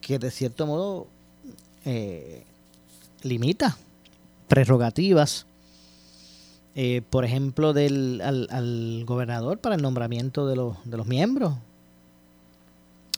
[0.00, 1.08] que de cierto modo
[1.84, 2.44] eh,
[3.22, 3.76] limita
[4.46, 5.46] prerrogativas,
[6.76, 11.54] eh, por ejemplo, del, al, gobernador para el nombramiento de los, de los miembros.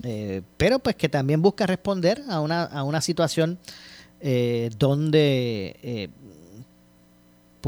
[0.03, 3.59] Eh, pero pues que también busca responder a una, a una situación
[4.79, 6.11] donde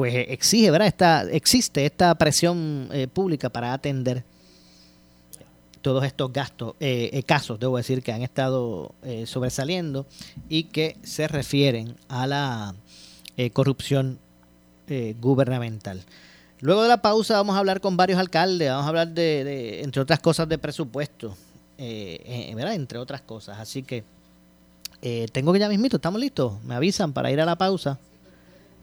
[0.01, 0.89] pues exige, ¿verdad?
[0.89, 4.25] Esta, existe esta presión pública para atender
[5.83, 10.07] todos estos gastos, eh, eh, casos, debo decir, que han estado eh, sobresaliendo
[10.49, 12.75] y que se refieren a la
[13.53, 14.19] corrupción
[15.21, 16.03] gubernamental.
[16.61, 20.03] Luego de la pausa vamos a hablar con varios alcaldes, vamos a hablar de, entre
[20.03, 21.35] otras cosas, de presupuesto,
[21.79, 22.75] ¿verdad?
[22.75, 23.59] Entre otras cosas.
[23.59, 24.05] Así que
[25.33, 26.63] tengo que ya mismito, ¿estamos listos?
[26.65, 27.99] Me avisan para ir a la pausa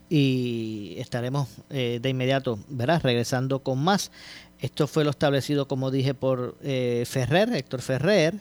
[0.09, 3.01] y estaremos de inmediato, ¿verdad?
[3.03, 4.11] Regresando con más.
[4.59, 8.39] Esto fue lo establecido, como dije, por eh, Ferrer, Héctor Ferrer.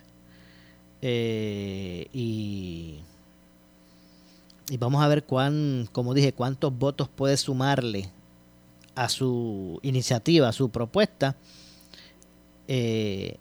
[1.02, 3.00] Eh, y,
[4.70, 8.09] y, vamos a ver cuán, como dije, cuántos votos puede sumarle
[8.94, 11.37] a su iniciativa, a su propuesta,
[12.66, 13.37] eh,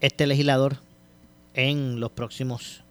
[0.00, 0.76] este legislador
[1.54, 2.82] en los próximos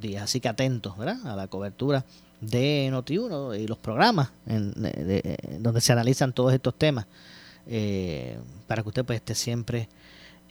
[0.00, 0.24] días.
[0.24, 1.24] Así que atentos ¿verdad?
[1.24, 2.04] a la cobertura
[2.40, 4.72] de Noti1 y los programas en,
[5.62, 7.06] donde se analizan todos estos temas.
[7.68, 9.88] Eh, para que usted pues, esté siempre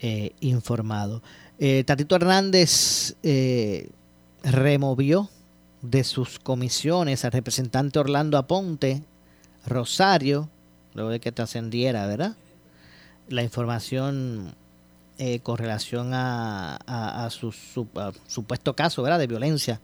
[0.01, 1.21] eh, informado.
[1.59, 3.15] Eh, Tatito Hernández
[4.43, 5.29] removió
[5.81, 9.01] de sus comisiones al representante Orlando Aponte
[9.65, 10.49] Rosario,
[10.93, 12.35] luego de que trascendiera, ¿verdad?
[13.29, 14.53] La información
[15.43, 17.53] con relación a, su,
[18.27, 19.19] supuesto caso, ¿verdad?
[19.19, 19.79] De violencia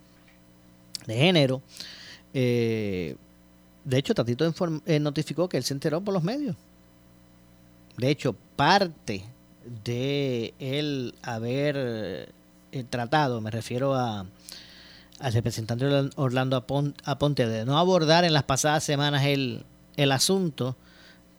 [1.08, 1.62] de género.
[2.34, 3.18] de
[3.92, 4.54] hecho, Tatito
[5.00, 6.56] notificó que él se enteró por los medios
[7.98, 9.24] de hecho, parte
[9.84, 11.76] de él haber
[12.72, 14.26] eh, tratado, me refiero a
[15.20, 15.86] al representante
[16.16, 16.66] Orlando
[17.06, 20.76] Aponte, de no abordar en las pasadas semanas el, el asunto,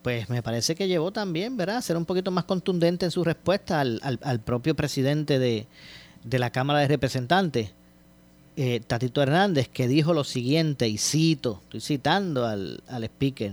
[0.03, 3.25] pues me parece que llevó también, ¿verdad?, a ser un poquito más contundente en su
[3.25, 5.67] respuesta al, al, propio presidente de,
[6.23, 7.73] de, la Cámara de Representantes,
[8.57, 13.53] eh, Tatito Hernández, que dijo lo siguiente, y cito, estoy citando al, al speaker,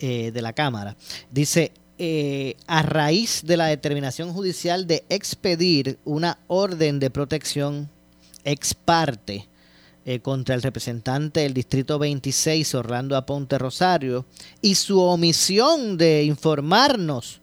[0.00, 0.96] eh, de la Cámara.
[1.30, 7.88] Dice, eh, a raíz de la determinación judicial de expedir una orden de protección
[8.44, 9.48] ex parte
[10.22, 14.26] contra el representante del Distrito 26, Orlando Aponte Rosario,
[14.60, 17.40] y su omisión de informarnos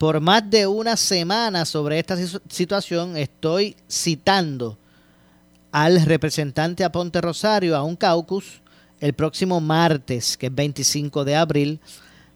[0.00, 2.16] por más de una semana sobre esta
[2.48, 4.78] situación, estoy citando
[5.72, 8.62] al representante Aponte Rosario a un caucus
[9.00, 11.80] el próximo martes, que es 25 de abril,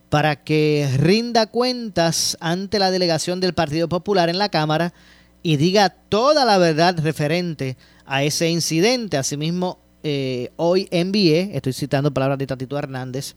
[0.09, 4.95] para que rinda cuentas ante la delegación del Partido Popular en la Cámara
[5.43, 9.17] y diga toda la verdad referente a ese incidente.
[9.17, 13.35] Asimismo, eh, hoy envié, estoy citando palabras de Tatito Hernández,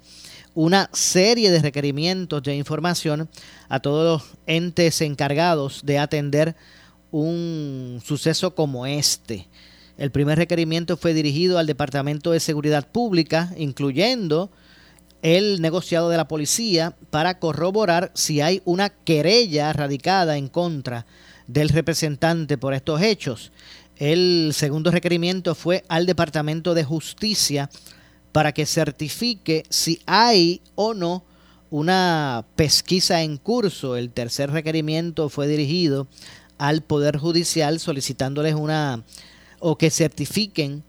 [0.53, 3.29] una serie de requerimientos de información
[3.69, 6.55] a todos los entes encargados de atender
[7.11, 9.47] un suceso como este.
[9.97, 14.51] El primer requerimiento fue dirigido al Departamento de Seguridad Pública, incluyendo
[15.23, 21.07] el negociado de la policía, para corroborar si hay una querella radicada en contra
[21.47, 23.51] del representante por estos hechos.
[23.95, 27.69] El segundo requerimiento fue al Departamento de Justicia
[28.31, 31.23] para que certifique si hay o no
[31.71, 33.95] una pesquisa en curso.
[33.97, 36.07] El tercer requerimiento fue dirigido
[36.59, 39.03] al Poder Judicial solicitándoles una
[39.59, 40.83] o que certifiquen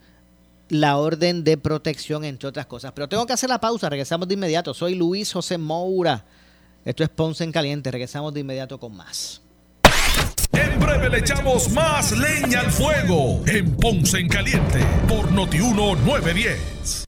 [0.68, 2.92] la orden de protección, entre otras cosas.
[2.92, 4.74] Pero tengo que hacer la pausa, regresamos de inmediato.
[4.74, 6.24] Soy Luis José Moura.
[6.84, 7.90] Esto es Ponce en Caliente.
[7.90, 9.42] Regresamos de inmediato con más.
[10.52, 17.07] En breve le echamos más leña al fuego en Ponce en Caliente por Notiuno 910.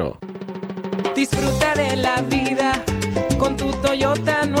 [1.15, 2.71] Disfruta de la vida
[3.37, 4.60] con tu Toyota nuevo,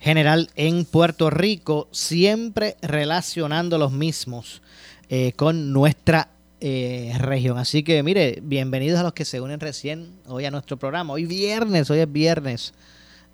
[0.00, 4.62] general en Puerto Rico, siempre relacionando los mismos
[5.08, 6.30] eh, con nuestra
[6.60, 7.58] eh, región.
[7.58, 11.14] Así que mire, bienvenidos a los que se unen recién hoy a nuestro programa.
[11.14, 12.74] Hoy viernes, hoy es viernes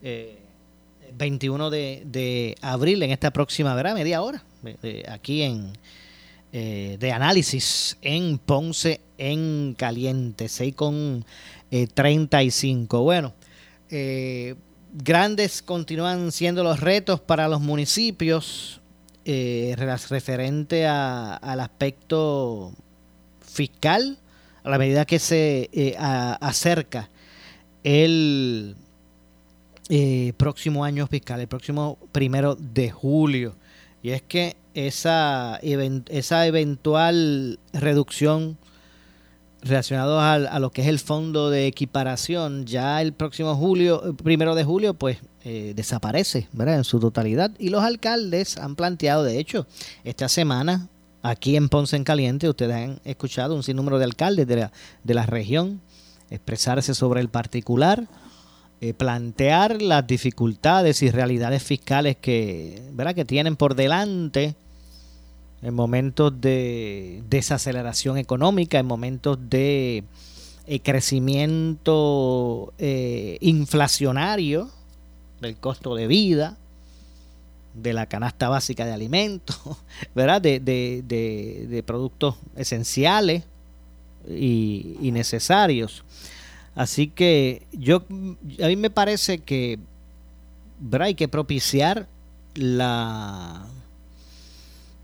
[0.03, 0.39] eh,
[1.17, 3.95] 21 de, de, abril, en esta próxima, ¿verdad?
[3.95, 4.43] Media hora,
[4.83, 5.73] eh, aquí en
[6.53, 11.25] de análisis en Ponce en Caliente, 6 con
[11.69, 13.03] 35.
[13.03, 13.35] Bueno,
[13.91, 14.55] eh,
[14.95, 18.81] grandes continúan siendo los retos para los municipios
[19.25, 22.73] eh, referente a, al aspecto
[23.41, 24.19] fiscal
[24.63, 27.11] a la medida que se eh, acerca
[27.83, 28.77] el
[29.91, 33.55] eh, próximo año fiscal, el próximo primero de julio.
[34.03, 38.57] Y es que esa, esa eventual reducción
[39.65, 44.55] relacionados a, a, lo que es el fondo de equiparación, ya el próximo julio, primero
[44.55, 46.77] de julio, pues eh, desaparece, ¿verdad?
[46.77, 47.51] En su totalidad.
[47.59, 49.67] Y los alcaldes han planteado, de hecho,
[50.03, 50.89] esta semana,
[51.23, 55.15] aquí en Ponce en Caliente, ustedes han escuchado un sinnúmero de alcaldes de la, de
[55.15, 55.83] la región
[56.31, 58.09] expresarse sobre el particular,
[58.81, 63.15] eh, plantear las dificultades y realidades fiscales que, ¿verdad?
[63.15, 64.57] que tienen por delante
[65.65, 70.05] en momentos de desaceleración económica, en momentos de
[70.67, 74.69] eh, crecimiento eh, inflacionario
[75.41, 76.59] del costo de vida,
[77.73, 79.59] de la canasta básica de alimentos,
[80.15, 80.43] ¿verdad?
[80.43, 83.45] De, de, de, productos esenciales
[84.29, 86.05] y, necesarios.
[86.75, 88.05] Así que yo,
[88.63, 89.79] a mí me parece que
[90.79, 91.07] ¿verdad?
[91.07, 92.07] hay que propiciar
[92.55, 93.67] la,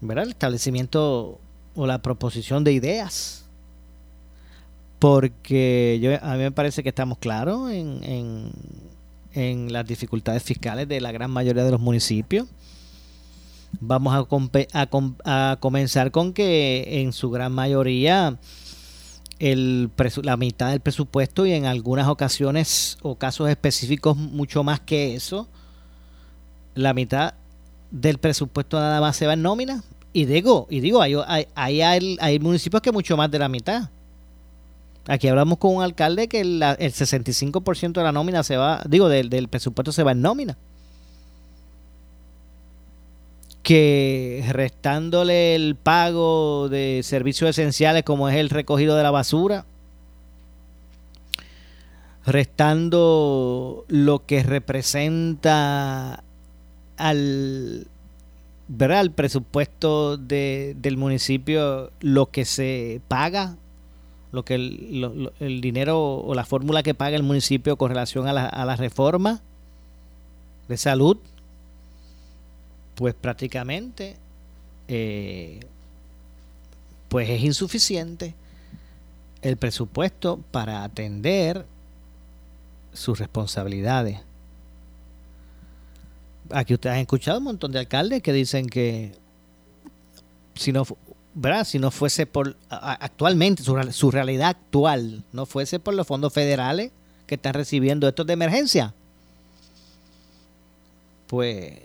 [0.00, 0.24] ¿verdad?
[0.24, 1.38] el establecimiento
[1.74, 3.44] o la proposición de ideas.
[4.98, 8.52] Porque yo, a mí me parece que estamos claros en,
[9.32, 12.46] en, las dificultades fiscales de la gran mayoría de los municipios.
[13.80, 14.26] Vamos
[15.24, 18.38] a comenzar con que en su gran mayoría
[19.40, 19.90] el
[20.22, 25.48] la mitad del presupuesto y en algunas ocasiones o casos específicos mucho más que eso,
[26.74, 27.34] la mitad
[27.90, 29.82] del presupuesto nada más se va en nómina.
[30.12, 31.14] Y digo, y digo hay,
[31.54, 33.88] hay, hay, hay municipios que mucho más de la mitad.
[35.06, 39.08] Aquí hablamos con un alcalde que el, el 65% de la nómina se va, digo,
[39.08, 40.56] del, del presupuesto se va en nómina.
[43.62, 49.64] Que restándole el pago de servicios esenciales como es el recogido de la basura,
[52.26, 56.22] restando lo que representa
[57.08, 57.86] al
[58.68, 59.00] ¿verdad?
[59.00, 63.56] el presupuesto de, del municipio, lo que se paga
[64.32, 68.32] lo que el, el dinero o la fórmula que paga el municipio con relación a
[68.32, 69.40] la, a la reforma
[70.68, 71.18] de salud,
[72.94, 74.16] pues prácticamente
[74.86, 75.60] eh,
[77.08, 78.34] pues es insuficiente
[79.42, 81.66] el presupuesto para atender
[82.92, 84.20] sus responsabilidades.
[86.52, 89.12] Aquí ustedes han escuchado un montón de alcaldes que dicen que
[90.54, 90.84] si no
[91.34, 91.64] ¿verdad?
[91.64, 96.90] si no fuese por actualmente, su, realidad actual, no fuese por los fondos federales
[97.26, 98.94] que están recibiendo estos de emergencia,
[101.28, 101.78] pues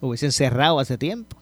[0.00, 1.36] hubiesen cerrado hace tiempo.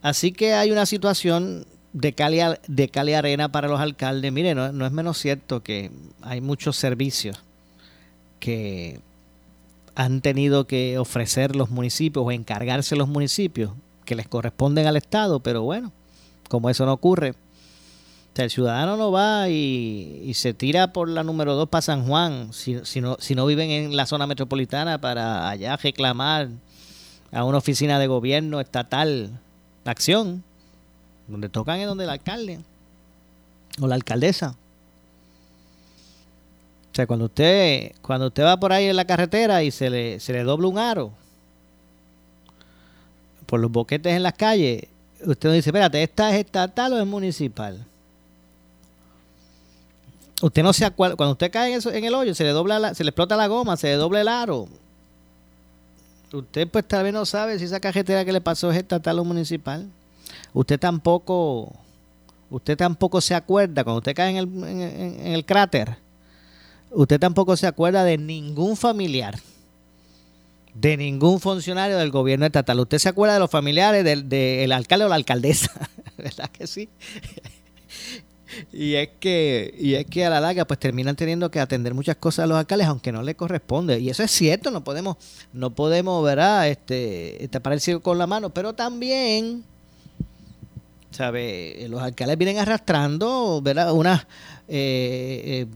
[0.00, 4.32] Así que hay una situación de cali, de cali arena para los alcaldes.
[4.32, 5.90] Mire, no, no es menos cierto que
[6.22, 7.38] hay muchos servicios
[8.40, 9.00] que
[9.94, 13.72] han tenido que ofrecer los municipios o encargarse los municipios
[14.04, 15.92] que les corresponden al Estado, pero bueno,
[16.48, 17.34] como eso no ocurre,
[18.34, 22.80] el ciudadano no va y, se tira por la número 2 para San Juan, si,
[22.84, 26.48] si, no, si no viven en la zona metropolitana para allá reclamar
[27.30, 29.38] a una oficina de gobierno estatal
[29.84, 30.42] acción,
[31.28, 32.60] donde tocan es donde el alcalde
[33.80, 34.56] o la alcaldesa.
[36.92, 40.20] O sea, cuando usted, cuando usted va por ahí en la carretera y se le,
[40.20, 41.10] se le dobla un aro,
[43.46, 44.84] por los boquetes en las calles,
[45.24, 47.82] usted no dice, espérate, ¿esta es estatal o es municipal?
[50.42, 52.92] Usted no se acuerda, cuando usted cae en, eso, en el hoyo, se le dobla
[52.92, 54.68] se le explota la goma, se le dobla el aro.
[56.30, 59.24] Usted pues tal vez no sabe si esa cajetera que le pasó es estatal o
[59.24, 59.88] municipal.
[60.52, 61.72] Usted tampoco,
[62.50, 65.96] usted tampoco se acuerda, cuando usted cae en el, en el cráter,
[66.94, 69.38] usted tampoco se acuerda de ningún familiar
[70.74, 72.80] de ningún funcionario del gobierno estatal.
[72.80, 75.70] ¿Usted se acuerda de los familiares del, alcalde o la alcaldesa?
[76.16, 76.88] ¿Verdad que sí?
[78.70, 82.16] y es que y es que a la larga pues terminan teniendo que atender muchas
[82.16, 85.16] cosas a los alcaldes aunque no le corresponde y eso es cierto no podemos
[85.54, 89.64] no podemos verdad este tapar el con la mano pero también
[91.12, 94.26] sabe los alcaldes vienen arrastrando verdad una
[94.74, 95.66] eh, eh,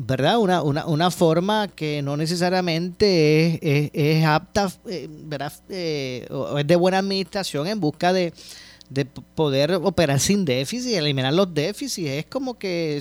[0.00, 0.38] ¿verdad?
[0.38, 5.52] Una, una, una, forma que no necesariamente es, es, apta, eh, ¿verdad?
[5.68, 8.32] Eh, o es de buena administración en busca de,
[8.88, 12.08] de poder operar sin déficit, eliminar los déficits.
[12.08, 13.00] Es como que,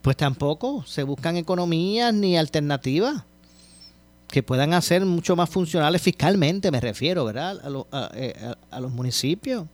[0.00, 3.24] pues tampoco se buscan economías ni alternativas
[4.28, 7.60] que puedan hacer mucho más funcionales fiscalmente, me refiero, ¿verdad?
[7.92, 9.64] a, a los municipios.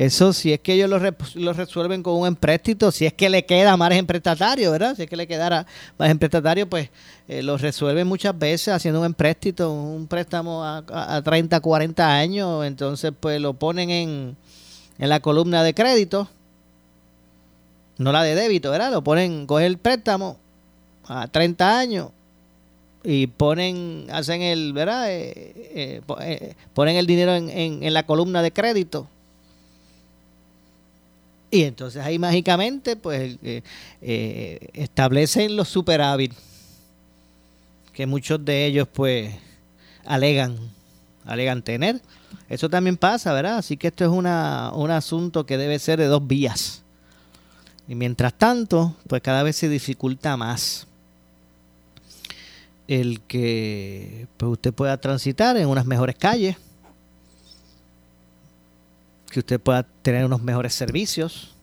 [0.00, 0.88] Eso si es que ellos
[1.34, 4.96] lo, resuelven con un empréstito, si es que le queda margen prestatario, ¿verdad?
[4.96, 5.66] Si es que le quedara
[5.98, 6.88] margen prestatario, pues
[7.28, 12.64] eh, lo resuelven muchas veces haciendo un empréstito, un préstamo a, a, 30, 40 años,
[12.64, 14.36] entonces pues lo ponen en,
[14.98, 16.30] en la columna de crédito,
[17.98, 18.92] no la de débito, ¿verdad?
[18.92, 20.38] Lo ponen, cogen el préstamo
[21.08, 22.08] a 30 años
[23.02, 25.10] y ponen, hacen el, ¿verdad?
[25.10, 29.08] Eh, eh, ponen el dinero en, en, la columna de crédito
[31.50, 33.62] y entonces ahí mágicamente pues eh,
[34.00, 36.32] eh, establecen los superávit
[37.92, 39.34] que muchos de ellos pues
[40.04, 40.56] alegan,
[41.24, 42.00] alegan tener.
[42.48, 43.58] Eso también pasa, ¿verdad?
[43.58, 46.82] Así que esto es una, un asunto que debe ser de dos vías.
[47.88, 50.86] Y mientras tanto, pues cada vez se dificulta más.
[52.90, 56.56] El que pues, usted pueda transitar en unas mejores calles,
[59.30, 61.54] que usted pueda tener unos mejores servicios,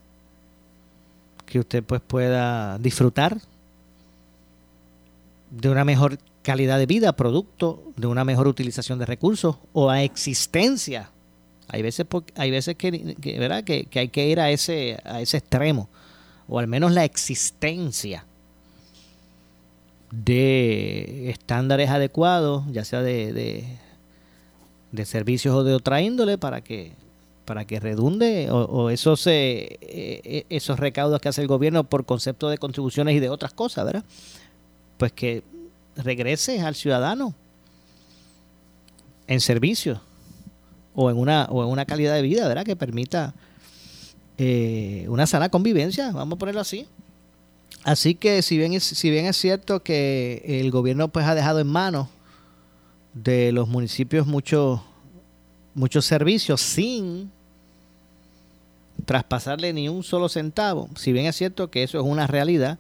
[1.46, 3.42] que usted pues pueda disfrutar
[5.52, 10.04] de una mejor calidad de vida, producto de una mejor utilización de recursos o a
[10.04, 11.12] existencia.
[11.68, 13.66] Hay veces, hay veces que, ¿verdad?
[13.66, 15.90] Que, hay que ir a ese, a ese extremo,
[16.48, 18.26] o al menos la existencia
[20.12, 23.34] de estándares adecuados, ya sea de,
[24.92, 26.94] de, servicios o de otra índole, para que
[27.46, 32.50] para que redunde o, esos eh, eh, esos recaudos que hace el gobierno por concepto
[32.50, 34.04] de contribuciones y de otras cosas, ¿verdad?
[34.98, 35.44] Pues que
[35.96, 37.34] regrese al ciudadano
[39.28, 40.02] en servicio
[40.94, 42.66] o en una o en una calidad de vida, ¿verdad?
[42.66, 43.34] Que permita
[44.38, 46.86] eh, una sana convivencia, vamos a ponerlo así.
[47.88, 51.62] Así que si bien, es, si bien es cierto que el gobierno pues ha dejado
[51.62, 52.10] en manos
[53.14, 54.82] de los municipios muchos
[55.74, 57.32] muchos servicios sin
[59.06, 62.78] traspasarle ni un solo centavo, si bien es cierto que eso es una realidad,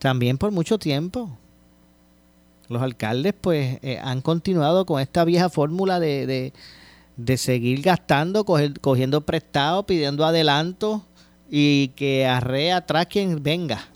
[0.00, 1.30] también por mucho tiempo
[2.66, 6.52] los alcaldes pues eh, han continuado con esta vieja fórmula de,
[7.16, 11.04] de, seguir gastando, cogiendo prestado, pidiendo adelanto
[11.48, 13.89] y que arrea atrás quien venga.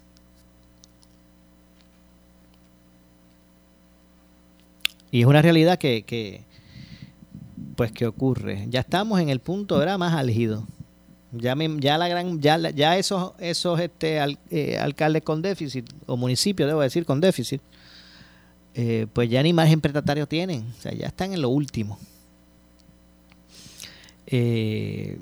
[5.14, 6.42] Y es una realidad que,
[7.76, 8.66] pues que ocurre.
[8.68, 10.66] Ya estamos en el punto era más álgido.
[11.30, 14.18] Ya, ya la gran ya, ya esos esos este
[14.50, 17.62] eh, alcaldes con déficit o municipios debo decir con déficit
[18.74, 21.96] eh, pues ya ni margen prestatario tienen, o sea, ya están en lo último.
[24.26, 25.16] Eh,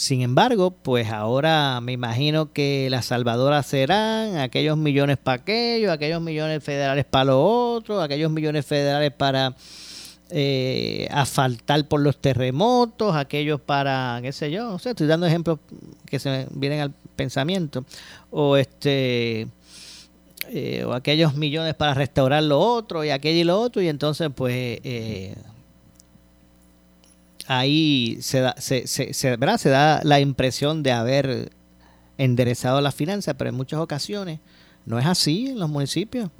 [0.00, 6.22] sin embargo, pues ahora me imagino que las salvadoras serán aquellos millones para aquellos, aquellos
[6.22, 9.54] millones federales para lo otro, aquellos millones federales para
[10.30, 15.58] eh, asfaltar por los terremotos, aquellos para, qué sé yo, no sé, estoy dando ejemplos
[16.06, 17.84] que se vienen al pensamiento,
[18.30, 19.48] o este,
[20.48, 24.30] eh, o aquellos millones para restaurar lo otro y aquello y lo otro, y entonces
[24.34, 25.34] pues eh,
[27.50, 31.50] ahí se da, se, se, se, se da la impresión de haber
[32.16, 34.38] enderezado las finanzas, pero en muchas ocasiones
[34.86, 36.30] no es así en los municipios.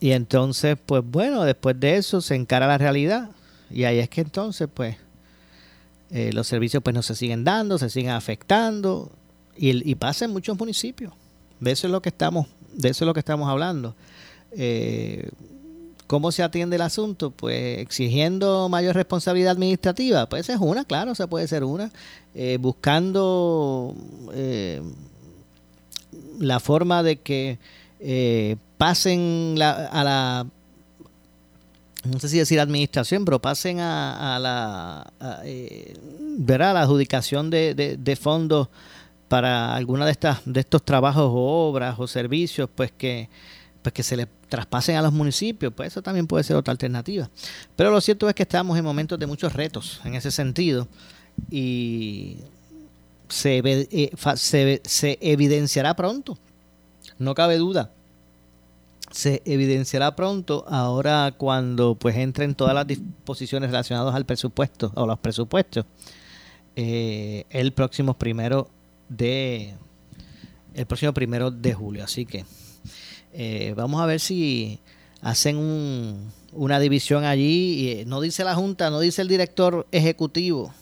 [0.00, 3.30] Y entonces, pues bueno, después de eso se encara la realidad.
[3.70, 4.96] Y ahí es que entonces, pues,
[6.10, 9.12] eh, los servicios pues no se siguen dando, se siguen afectando.
[9.56, 11.12] Y, y pasa en muchos municipios.
[11.60, 13.94] De eso es lo que estamos, de eso es lo que estamos hablando.
[14.50, 15.30] Eh,
[16.12, 17.30] ¿Cómo se atiende el asunto?
[17.30, 20.28] Pues exigiendo mayor responsabilidad administrativa.
[20.28, 21.90] Pues es una, claro, esa puede ser una.
[22.34, 23.94] Eh, buscando
[24.34, 24.82] eh,
[26.38, 27.58] la forma de que
[27.98, 30.46] eh, pasen a la
[32.04, 35.42] no sé si decir administración, pero pasen a, la a,
[36.46, 38.68] la adjudicación de, de, fondos
[39.28, 43.30] para alguna de estas de estos trabajos o obras o servicios, pues que
[43.82, 47.28] pues que se le traspasen a los municipios, pues eso también puede ser otra alternativa.
[47.76, 50.88] Pero lo cierto es que estamos en momentos de muchos retos en ese sentido
[51.50, 52.38] y
[53.28, 54.12] se, eh,
[54.84, 56.38] se, evidenciará pronto,
[57.18, 57.90] no cabe duda.
[59.10, 65.18] Se evidenciará pronto ahora cuando pues entren todas las disposiciones relacionadas al presupuesto o los
[65.18, 65.84] presupuestos
[66.76, 68.70] eh, el próximo primero
[69.10, 69.74] de
[70.74, 72.04] el próximo primero de julio.
[72.04, 72.46] Así que
[73.32, 74.78] eh, vamos a ver si
[75.20, 77.74] hacen una división allí.
[77.74, 80.72] Y, eh, no dice la Junta, no dice el director ejecutivo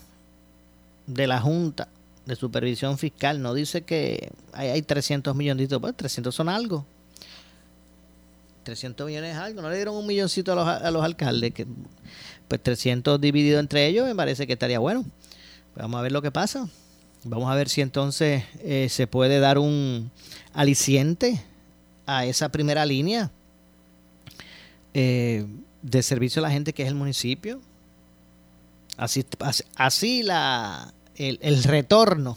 [1.07, 1.89] de la Junta
[2.27, 5.69] de Supervisión Fiscal, no dice que hay, hay 300 millones.
[5.81, 6.85] Pues 300 son algo.
[8.65, 9.63] 300 millones es algo.
[9.63, 11.53] No le dieron un milloncito a los, a los alcaldes.
[11.53, 11.67] Que,
[12.49, 15.05] pues 300 dividido entre ellos me parece que estaría bueno.
[15.77, 16.69] vamos a ver lo que pasa.
[17.23, 20.11] Vamos a ver si entonces eh, se puede dar un
[20.53, 21.41] aliciente
[22.11, 23.31] a esa primera línea
[24.95, 25.47] eh,
[25.83, 27.61] de servicio a la gente que es el municipio.
[28.97, 29.25] Así,
[29.77, 32.37] así la, el, retorno.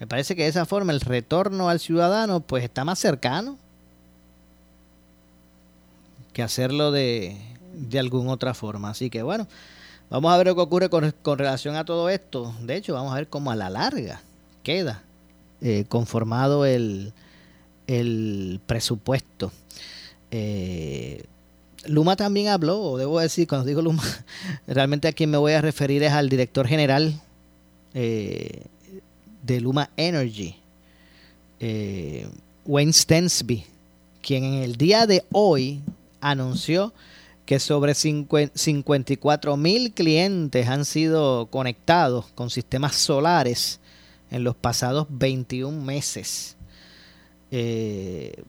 [0.00, 3.58] Me parece que de esa forma el retorno al ciudadano pues está más cercano
[6.32, 7.36] que hacerlo de,
[7.74, 8.90] de alguna otra forma.
[8.90, 9.46] Así que bueno,
[10.08, 12.54] vamos a ver lo que ocurre con, con, relación a todo esto.
[12.62, 14.22] De hecho, vamos a ver cómo a la larga
[14.62, 15.02] queda
[15.60, 17.12] eh, conformado el,
[17.86, 19.52] el presupuesto.
[20.30, 21.24] Eh,
[21.86, 24.02] Luma también habló, debo decir, cuando digo Luma,
[24.66, 27.20] realmente a quien me voy a referir es al director general
[27.94, 28.62] eh,
[29.42, 30.56] de Luma Energy,
[31.60, 32.28] eh,
[32.64, 33.66] Wayne Stensby,
[34.20, 35.80] quien en el día de hoy
[36.20, 36.92] anunció
[37.44, 43.80] que sobre 54 mil clientes han sido conectados con sistemas solares
[44.30, 46.56] en los pasados 21 meses.
[47.54, 48.42] Eh,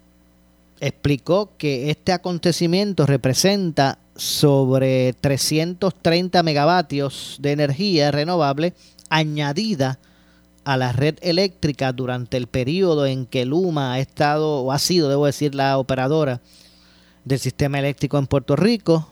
[0.79, 8.73] explicó que este acontecimiento representa sobre 330 megavatios de energía renovable
[9.09, 9.99] añadida
[10.63, 15.09] a la red eléctrica durante el periodo en que Luma ha estado o ha sido,
[15.09, 16.39] debo decir, la operadora
[17.25, 19.09] del sistema eléctrico en Puerto Rico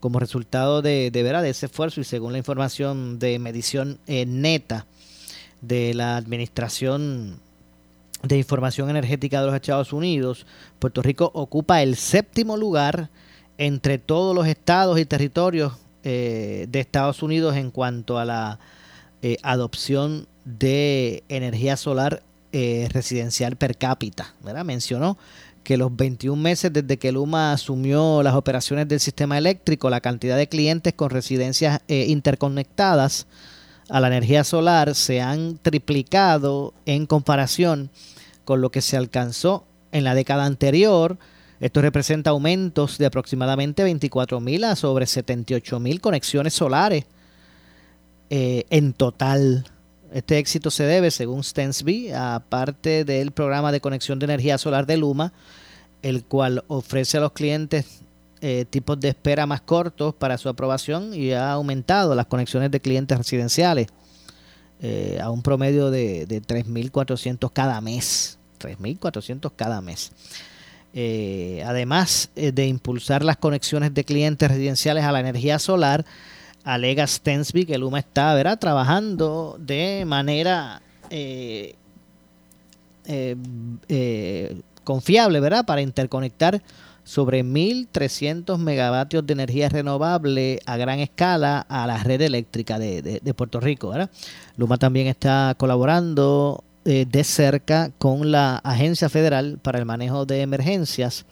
[0.00, 4.86] como resultado de, de, de ese esfuerzo y según la información de medición eh, neta
[5.60, 7.40] de la Administración
[8.26, 10.46] de Información Energética de los Estados Unidos,
[10.78, 13.10] Puerto Rico ocupa el séptimo lugar
[13.58, 18.58] entre todos los estados y territorios eh, de Estados Unidos en cuanto a la
[19.22, 22.22] eh, adopción de energía solar
[22.52, 24.34] eh, residencial per cápita.
[24.64, 25.18] Mencionó
[25.62, 30.36] que los 21 meses desde que Luma asumió las operaciones del sistema eléctrico, la cantidad
[30.36, 33.26] de clientes con residencias interconectadas
[33.88, 37.90] a la energía solar se han triplicado en comparación
[38.44, 41.18] con lo que se alcanzó en la década anterior.
[41.60, 47.04] Esto representa aumentos de aproximadamente 24 mil a sobre 78 mil conexiones solares
[48.30, 49.66] eh, en total.
[50.12, 54.86] Este éxito se debe, según Stensby, a parte del programa de conexión de energía solar
[54.86, 55.32] de Luma,
[56.02, 58.02] el cual ofrece a los clientes
[58.40, 62.80] eh, tipos de espera más cortos para su aprobación y ha aumentado las conexiones de
[62.80, 63.86] clientes residenciales
[64.86, 68.38] eh, a un promedio de, de 3.400 cada mes.
[68.60, 70.12] 3.400 cada mes.
[70.92, 76.04] Eh, además eh, de impulsar las conexiones de clientes residenciales a la energía solar,
[76.64, 80.82] alega Stensby que Luma está trabajando de manera
[84.84, 85.64] confiable ¿verdad?
[85.64, 86.60] para interconectar
[87.04, 93.34] sobre 1.300 megavatios de energía renovable a gran escala a la red eléctrica de, de
[93.34, 93.90] Puerto Rico.
[93.90, 94.10] ¿verdad?
[94.56, 100.42] Luma también está colaborando eh, de cerca con la Agencia Federal para el Manejo de
[100.42, 101.24] Emergencias,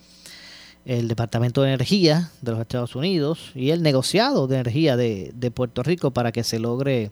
[0.87, 5.83] el Departamento de Energía de los Estados Unidos y el negociado de energía de, Puerto
[5.83, 7.11] Rico para que se logre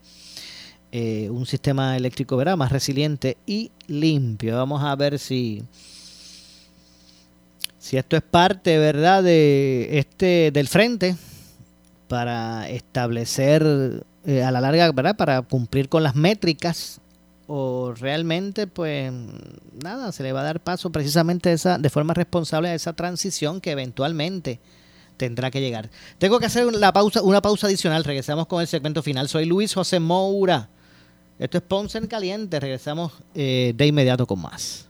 [0.90, 2.56] eh, un sistema eléctrico ¿verdad?
[2.56, 4.56] más resiliente y limpio.
[4.56, 5.62] Vamos a ver si,
[7.80, 11.16] si esto es parte verdad de este del frente
[12.08, 15.16] para establecer eh, a la larga, ¿verdad?
[15.16, 17.00] para cumplir con las métricas
[17.46, 19.10] o realmente pues
[19.82, 23.62] nada, se le va a dar paso precisamente esa, de forma responsable a esa transición
[23.62, 24.60] que eventualmente
[25.16, 25.88] tendrá que llegar.
[26.18, 29.28] Tengo que hacer una pausa, una pausa adicional, regresamos con el segmento final.
[29.28, 30.68] Soy Luis José Moura.
[31.38, 34.89] Esto es Ponce en Caliente, regresamos eh, de inmediato con más.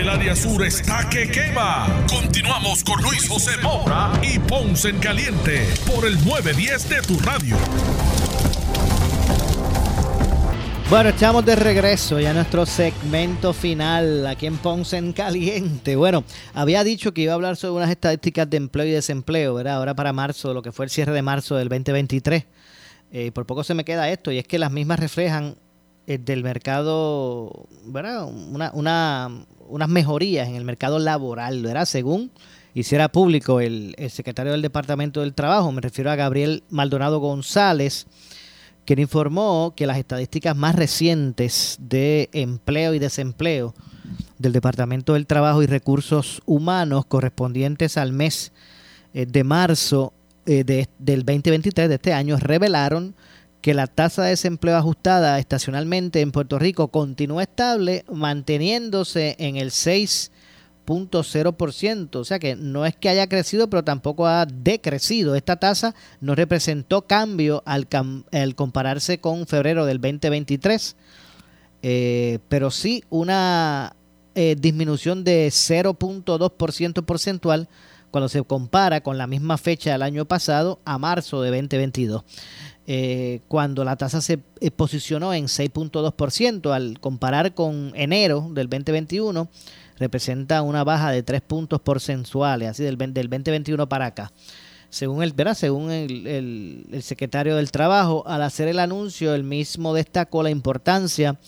[0.00, 1.86] El área sur está que quema.
[2.08, 7.54] Continuamos con Luis José Moura y Ponce en Caliente por el 910 de tu radio.
[10.88, 15.96] Bueno, estamos de regreso ya a nuestro segmento final aquí en Ponce en Caliente.
[15.96, 16.24] Bueno,
[16.54, 19.74] había dicho que iba a hablar sobre unas estadísticas de empleo y desempleo, ¿verdad?
[19.74, 22.46] Ahora para marzo, lo que fue el cierre de marzo del 2023.
[23.12, 25.56] Eh, por poco se me queda esto, y es que las mismas reflejan
[26.18, 27.68] del mercado.
[27.86, 29.30] Una, una,
[29.68, 31.84] unas mejorías en el mercado laboral, ¿verdad?
[31.84, 32.30] Según
[32.74, 38.06] hiciera público el, secretario del Departamento del Trabajo, me refiero a Gabriel Maldonado González,
[38.84, 43.74] quien informó que las estadísticas más recientes de empleo y desempleo
[44.38, 48.52] del Departamento del Trabajo y Recursos Humanos correspondientes al mes
[49.14, 50.12] eh, de marzo
[50.46, 53.14] eh, de, del 2023 de este año revelaron
[53.60, 59.70] que la tasa de desempleo ajustada estacionalmente en Puerto Rico continúa estable, manteniéndose en el
[59.70, 62.16] 6.0%.
[62.16, 65.34] O sea que no es que haya crecido, pero tampoco ha decrecido.
[65.34, 67.86] Esta tasa no representó cambio al,
[68.54, 70.96] compararse con febrero del 2023,
[71.82, 73.94] eh, pero sí una
[74.34, 77.68] eh, disminución de 0.2% porcentual
[78.10, 82.24] cuando se compara con la misma fecha del año pasado a marzo de 2022.
[82.92, 84.38] Eh, cuando la tasa se
[84.74, 89.48] posicionó en 6.2%, al comparar con enero del 2021,
[89.96, 94.32] representa una baja de 3 puntos porcentuales, así del, del 2021 para acá.
[94.88, 95.54] Según, el, ¿verdad?
[95.54, 101.38] Según el secretario del Trabajo, al hacer el anuncio, el mismo destacó la importancia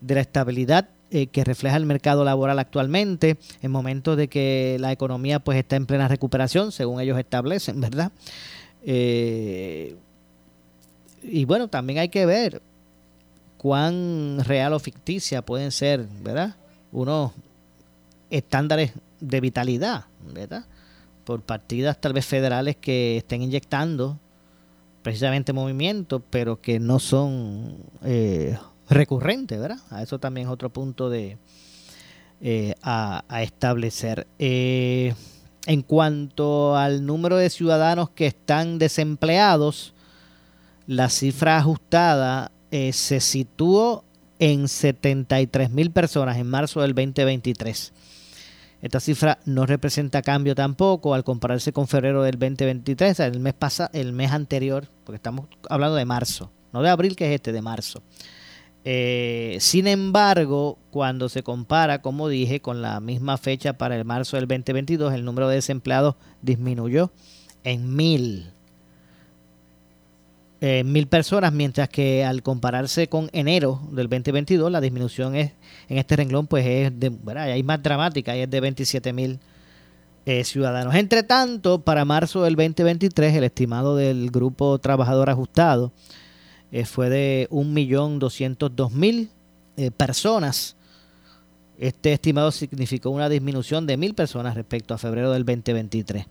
[0.00, 4.90] de la estabilidad eh, que refleja el mercado laboral actualmente, en momentos de que la
[4.90, 8.10] economía pues está en plena recuperación, según ellos establecen, ¿verdad?
[8.82, 9.94] Eh,
[11.22, 12.62] y bueno, también hay que ver
[13.56, 16.56] cuán real o ficticia pueden ser, ¿verdad?
[16.92, 17.32] Unos
[18.30, 20.64] estándares de vitalidad, ¿verdad?
[21.24, 24.18] Por partidas tal vez federales que estén inyectando
[25.02, 28.56] precisamente movimientos, pero que no son eh,
[28.88, 29.78] recurrente, ¿verdad?
[29.90, 31.38] A eso también es otro punto de
[32.40, 34.26] eh, a, establecer.
[34.38, 35.14] Eh,
[35.66, 39.92] en cuanto al número de ciudadanos que están desempleados,
[40.88, 44.04] la cifra ajustada eh, se situó
[44.38, 47.92] en 73 mil personas en marzo del 2023.
[48.80, 53.90] Esta cifra no representa cambio tampoco al compararse con febrero del 2023, el mes pasado,
[53.92, 57.60] el mes anterior, porque estamos hablando de marzo, no de abril que es este, de
[57.60, 58.02] marzo.
[58.84, 64.38] Eh, sin embargo, cuando se compara, como dije, con la misma fecha para el marzo
[64.38, 67.12] del 2022, el número de desempleados disminuyó
[67.62, 68.52] en mil.
[70.60, 75.52] Mil personas, mientras que al compararse con enero del 2022, la disminución es
[75.88, 77.10] en este renglón, pues es de,
[77.62, 79.38] más dramática, es de 27 mil
[80.30, 80.94] eh, ciudadanos.
[80.94, 85.90] Entre tanto, para marzo del 2023, el estimado del Grupo Trabajador Ajustado
[86.70, 89.30] eh, fue de 1.202.000
[89.78, 90.76] eh, personas.
[91.78, 96.26] Este estimado significó una disminución de mil personas respecto a febrero del 2023.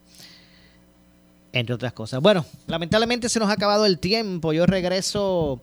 [1.58, 2.22] Entre otras cosas.
[2.22, 4.54] Bueno, lamentablemente se nos ha acabado el tiempo.
[4.54, 5.60] Yo regreso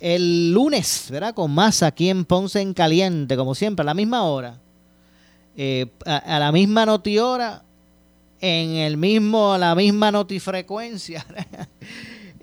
[0.00, 1.32] el lunes, ¿verdad?
[1.32, 4.58] Con más aquí en Ponce en Caliente, como siempre, a la misma hora.
[5.56, 7.62] Eh, a, la misma notihora,
[8.40, 11.24] en el mismo, la misma notifrecuencia.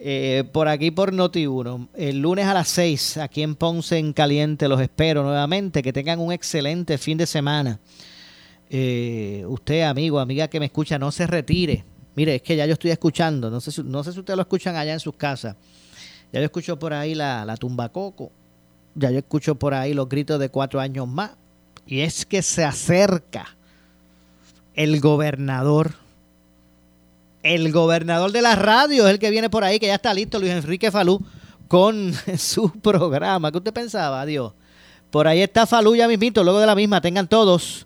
[0.07, 1.87] Eh, por aquí por Noti1.
[1.95, 5.81] El lunes a las 6, aquí en Ponce en Caliente, los espero nuevamente.
[5.81, 7.79] Que tengan un excelente fin de semana.
[8.69, 11.85] Eh, usted, amigo, amiga que me escucha, no se retire.
[12.15, 13.49] Mire, es que ya yo estoy escuchando.
[13.49, 15.55] No sé, si, no sé si ustedes lo escuchan allá en sus casas.
[16.31, 18.31] Ya yo escucho por ahí la, la tumba coco.
[18.95, 21.31] Ya yo escucho por ahí los gritos de cuatro años más.
[21.85, 23.55] Y es que se acerca
[24.73, 25.93] el gobernador
[27.45, 30.39] el gobernador de la radio es el que viene por ahí, que ya está listo,
[30.39, 31.23] Luis Enrique Falú,
[31.67, 33.51] con su programa.
[33.51, 34.21] ¿Qué usted pensaba?
[34.21, 34.51] Adiós.
[35.11, 37.01] Por ahí está Falú ya mismito, luego de la misma.
[37.01, 37.85] Tengan todos